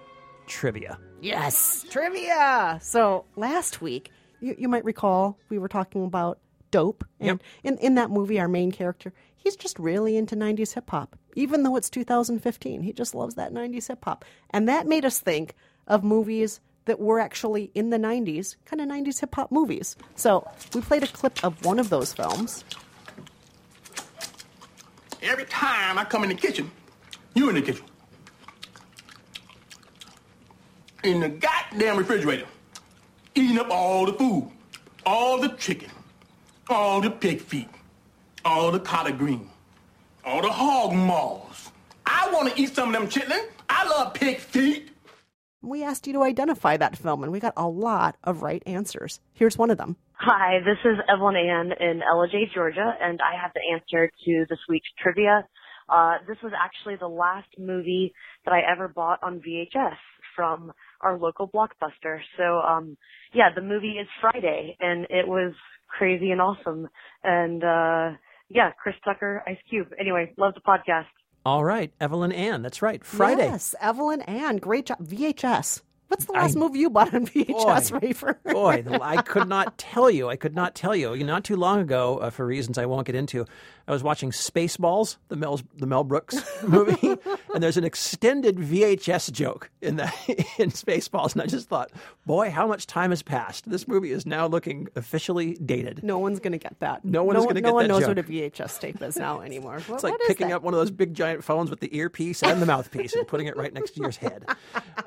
trivia. 0.46 0.98
Yes, 1.22 1.86
trivia. 1.88 2.78
So 2.82 3.24
last 3.36 3.80
week, 3.80 4.10
you, 4.44 4.54
you 4.58 4.68
might 4.68 4.84
recall 4.84 5.38
we 5.48 5.58
were 5.58 5.68
talking 5.68 6.04
about 6.04 6.38
dope. 6.70 7.04
And 7.20 7.42
in, 7.62 7.78
in 7.78 7.94
that 7.94 8.10
movie, 8.10 8.38
our 8.38 8.48
main 8.48 8.72
character, 8.72 9.12
he's 9.36 9.56
just 9.56 9.78
really 9.78 10.16
into 10.16 10.36
90s 10.36 10.74
hip 10.74 10.90
hop. 10.90 11.16
Even 11.34 11.62
though 11.62 11.76
it's 11.76 11.88
2015, 11.88 12.82
he 12.82 12.92
just 12.92 13.14
loves 13.14 13.36
that 13.36 13.52
90s 13.52 13.88
hip 13.88 14.04
hop. 14.04 14.24
And 14.50 14.68
that 14.68 14.86
made 14.86 15.04
us 15.04 15.18
think 15.18 15.54
of 15.86 16.04
movies 16.04 16.60
that 16.86 17.00
were 17.00 17.18
actually 17.20 17.70
in 17.74 17.90
the 17.90 17.96
90s, 17.96 18.56
kind 18.66 18.80
of 18.80 18.88
90s 18.88 19.20
hip 19.20 19.34
hop 19.34 19.50
movies. 19.50 19.96
So 20.16 20.46
we 20.74 20.80
played 20.80 21.02
a 21.02 21.06
clip 21.06 21.42
of 21.44 21.64
one 21.64 21.78
of 21.78 21.90
those 21.90 22.12
films. 22.12 22.64
Every 25.22 25.46
time 25.46 25.96
I 25.96 26.04
come 26.04 26.22
in 26.24 26.28
the 26.28 26.34
kitchen, 26.34 26.70
you 27.34 27.48
in 27.48 27.54
the 27.54 27.62
kitchen. 27.62 27.84
In 31.02 31.20
the 31.20 31.28
goddamn 31.28 31.96
refrigerator. 31.96 32.46
Eating 33.36 33.58
up 33.58 33.68
all 33.70 34.06
the 34.06 34.12
food. 34.12 34.48
All 35.04 35.40
the 35.40 35.48
chicken. 35.48 35.90
All 36.68 37.00
the 37.00 37.10
pig 37.10 37.40
feet. 37.40 37.68
All 38.44 38.70
the 38.70 38.78
collard 38.78 39.18
green. 39.18 39.50
All 40.24 40.40
the 40.40 40.52
hog 40.52 40.92
maws. 40.92 41.72
I 42.06 42.30
want 42.32 42.54
to 42.54 42.60
eat 42.60 42.74
some 42.76 42.94
of 42.94 43.00
them 43.00 43.10
chitlin. 43.10 43.44
I 43.68 43.88
love 43.88 44.14
pig 44.14 44.38
feet. 44.38 44.90
We 45.62 45.82
asked 45.82 46.06
you 46.06 46.12
to 46.12 46.22
identify 46.22 46.76
that 46.76 46.96
film, 46.96 47.24
and 47.24 47.32
we 47.32 47.40
got 47.40 47.54
a 47.56 47.66
lot 47.66 48.16
of 48.22 48.42
right 48.42 48.62
answers. 48.66 49.20
Here's 49.32 49.58
one 49.58 49.70
of 49.70 49.78
them. 49.78 49.96
Hi, 50.12 50.60
this 50.60 50.78
is 50.84 50.98
Evelyn 51.08 51.34
Ann 51.34 51.72
in 51.80 52.02
Ellijay, 52.02 52.52
Georgia, 52.54 52.94
and 53.00 53.18
I 53.20 53.40
have 53.40 53.50
the 53.54 53.62
answer 53.72 54.12
to 54.26 54.46
this 54.48 54.60
week's 54.68 54.88
trivia. 55.02 55.44
Uh, 55.88 56.18
this 56.28 56.36
was 56.42 56.52
actually 56.56 56.96
the 56.96 57.08
last 57.08 57.48
movie 57.58 58.14
that 58.44 58.52
I 58.52 58.60
ever 58.70 58.86
bought 58.86 59.22
on 59.22 59.40
VHS 59.40 59.96
from 60.36 60.72
our 61.04 61.18
local 61.18 61.48
blockbuster. 61.48 62.20
So, 62.36 62.60
um, 62.60 62.96
yeah, 63.32 63.50
the 63.54 63.60
movie 63.60 63.98
is 64.00 64.08
Friday, 64.20 64.76
and 64.80 65.04
it 65.10 65.28
was 65.28 65.52
crazy 65.88 66.30
and 66.30 66.40
awesome. 66.40 66.88
And 67.22 67.62
uh, 67.62 68.16
yeah, 68.48 68.72
Chris 68.82 68.96
Tucker, 69.04 69.42
Ice 69.46 69.58
Cube. 69.68 69.88
Anyway, 69.98 70.32
love 70.36 70.54
the 70.54 70.60
podcast. 70.60 71.06
All 71.46 71.64
right, 71.64 71.92
Evelyn 72.00 72.32
Ann. 72.32 72.62
That's 72.62 72.80
right. 72.80 73.04
Friday. 73.04 73.44
Yes, 73.44 73.74
Evelyn 73.80 74.22
Ann. 74.22 74.56
Great 74.56 74.86
job. 74.86 74.98
VHS. 75.00 75.82
What's 76.08 76.26
the 76.26 76.32
last 76.32 76.56
I, 76.56 76.60
movie 76.60 76.78
you 76.78 76.90
bought 76.90 77.12
on 77.14 77.26
VHS, 77.26 77.90
boy, 77.90 77.98
Rafer? 77.98 78.42
boy, 78.52 78.84
I 79.02 79.22
could 79.22 79.48
not 79.48 79.78
tell 79.78 80.10
you. 80.10 80.28
I 80.28 80.36
could 80.36 80.54
not 80.54 80.74
tell 80.74 80.94
you. 80.94 81.14
you. 81.14 81.24
Not 81.24 81.44
too 81.44 81.56
long 81.56 81.80
ago, 81.80 82.18
uh, 82.18 82.30
for 82.30 82.46
reasons 82.46 82.78
I 82.78 82.86
won't 82.86 83.06
get 83.06 83.16
into, 83.16 83.46
I 83.86 83.92
was 83.92 84.02
watching 84.02 84.30
Spaceballs, 84.30 85.16
the 85.28 85.36
Mel 85.36 85.60
the 85.76 85.86
Mel 85.86 86.04
Brooks 86.04 86.42
movie, 86.62 87.16
and 87.54 87.62
there's 87.62 87.76
an 87.76 87.84
extended 87.84 88.56
VHS 88.56 89.30
joke 89.32 89.70
in 89.82 89.96
the 89.96 90.04
in 90.58 90.70
Spaceballs, 90.70 91.32
and 91.34 91.42
I 91.42 91.46
just 91.46 91.68
thought, 91.68 91.90
boy, 92.24 92.50
how 92.50 92.66
much 92.66 92.86
time 92.86 93.10
has 93.10 93.22
passed. 93.22 93.68
This 93.68 93.86
movie 93.86 94.10
is 94.10 94.24
now 94.24 94.46
looking 94.46 94.88
officially 94.96 95.54
dated. 95.64 96.02
No 96.02 96.18
one's 96.18 96.40
going 96.40 96.52
to 96.52 96.58
get 96.58 96.78
that. 96.80 97.04
No 97.04 97.24
one 97.24 97.34
no 97.34 97.42
going 97.42 97.56
to 97.56 97.60
no 97.60 97.68
get 97.68 97.74
one 97.74 97.84
that 97.84 97.88
knows 97.88 98.00
joke. 98.00 98.08
what 98.16 98.18
a 98.18 98.22
VHS 98.22 98.80
tape 98.80 99.02
is 99.02 99.16
now 99.16 99.40
anymore. 99.42 99.80
What, 99.86 99.96
It's 99.96 100.04
like 100.04 100.14
picking 100.26 100.48
that? 100.48 100.56
up 100.56 100.62
one 100.62 100.72
of 100.74 100.80
those 100.80 100.90
big 100.90 101.12
giant 101.14 101.44
phones 101.44 101.68
with 101.70 101.80
the 101.80 101.94
earpiece 101.96 102.42
and 102.42 102.62
the 102.62 102.66
mouthpiece 102.66 103.14
and 103.14 103.26
putting 103.26 103.46
it 103.46 103.56
right 103.56 103.72
next 103.72 103.92
to 103.92 104.00
your 104.00 104.10
head. 104.12 104.46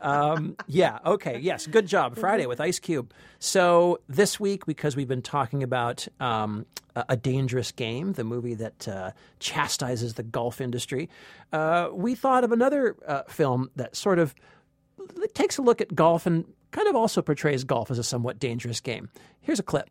Um, 0.02 0.56
yeah, 0.68 1.00
okay, 1.06 1.40
yes, 1.40 1.66
good 1.68 1.88
job. 1.88 2.16
Friday 2.18 2.46
with 2.46 2.62
Ice 2.62 2.80
Cube. 2.80 3.12
So 3.40 4.00
this 4.08 4.40
week, 4.40 4.66
because 4.66 4.96
we've 4.96 5.08
been 5.08 5.22
talking 5.22 5.64
about 5.64 6.08
um, 6.20 6.66
A 7.10 7.18
Dangerous 7.18 7.72
Game, 7.72 8.14
the 8.14 8.24
movie 8.24 8.54
that 8.56 8.88
uh, 8.88 9.12
chastises 9.40 10.16
the 10.16 10.24
golf 10.24 10.62
industry, 10.62 11.10
uh, 11.54 11.90
we 11.92 12.16
thought 12.16 12.44
of 12.44 12.52
another 12.52 12.96
uh, 13.08 13.24
film 13.24 13.70
that 13.76 13.96
sort 13.96 14.20
of 14.20 14.36
takes 15.34 15.58
a 15.58 15.62
look 15.62 15.82
at 15.82 15.96
golf 15.96 16.26
and 16.26 16.46
kind 16.72 16.88
of 16.88 16.96
also 16.96 17.22
portrays 17.22 17.64
golf 17.64 17.92
as 17.92 18.00
a 18.00 18.04
somewhat 18.04 18.40
dangerous 18.40 18.80
game. 18.80 19.10
Here's 19.42 19.60
a 19.60 19.64
clip. 19.64 19.90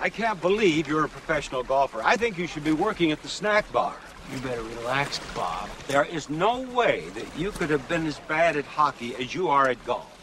I 0.00 0.08
can't 0.08 0.40
believe 0.40 0.88
you're 0.88 1.04
a 1.04 1.08
professional 1.08 1.62
golfer. 1.62 2.00
I 2.02 2.16
think 2.16 2.38
you 2.38 2.46
should 2.46 2.64
be 2.64 2.72
working 2.72 3.12
at 3.12 3.22
the 3.22 3.28
snack 3.28 3.70
bar. 3.72 3.96
You 4.32 4.40
better 4.40 4.62
relax, 4.62 5.20
Bob. 5.34 5.68
There 5.86 6.04
is 6.04 6.28
no 6.28 6.60
way 6.60 7.04
that 7.14 7.26
you 7.38 7.50
could 7.50 7.70
have 7.70 7.88
been 7.88 8.06
as 8.06 8.18
bad 8.20 8.56
at 8.56 8.64
hockey 8.64 9.14
as 9.16 9.34
you 9.34 9.48
are 9.48 9.68
at 9.68 9.84
golf. 9.86 10.14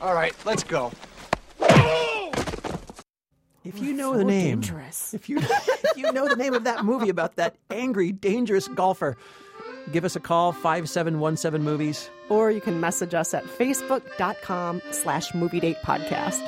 All 0.00 0.14
right, 0.14 0.34
let's 0.44 0.64
go. 0.64 0.90
If 3.64 3.80
you 3.80 3.94
know 3.94 4.12
so 4.12 4.18
the 4.18 4.24
name, 4.24 4.60
dangerous. 4.60 5.14
if 5.14 5.28
you 5.28 5.38
if 5.40 5.96
you 5.96 6.12
know 6.12 6.28
the 6.28 6.36
name 6.36 6.54
of 6.54 6.64
that 6.64 6.84
movie 6.84 7.08
about 7.08 7.36
that 7.36 7.54
angry, 7.70 8.12
dangerous 8.12 8.68
golfer, 8.68 9.16
give 9.92 10.04
us 10.04 10.14
a 10.16 10.20
call 10.20 10.52
five 10.52 10.88
seven 10.88 11.18
one 11.18 11.36
seven 11.36 11.62
movies. 11.62 12.10
Or 12.28 12.50
you 12.50 12.60
can 12.60 12.80
message 12.80 13.14
us 13.14 13.32
at 13.34 13.44
facebook.com 13.44 14.82
slash 14.90 15.34
movie 15.34 15.60
date 15.60 15.78
podcast. 15.84 16.40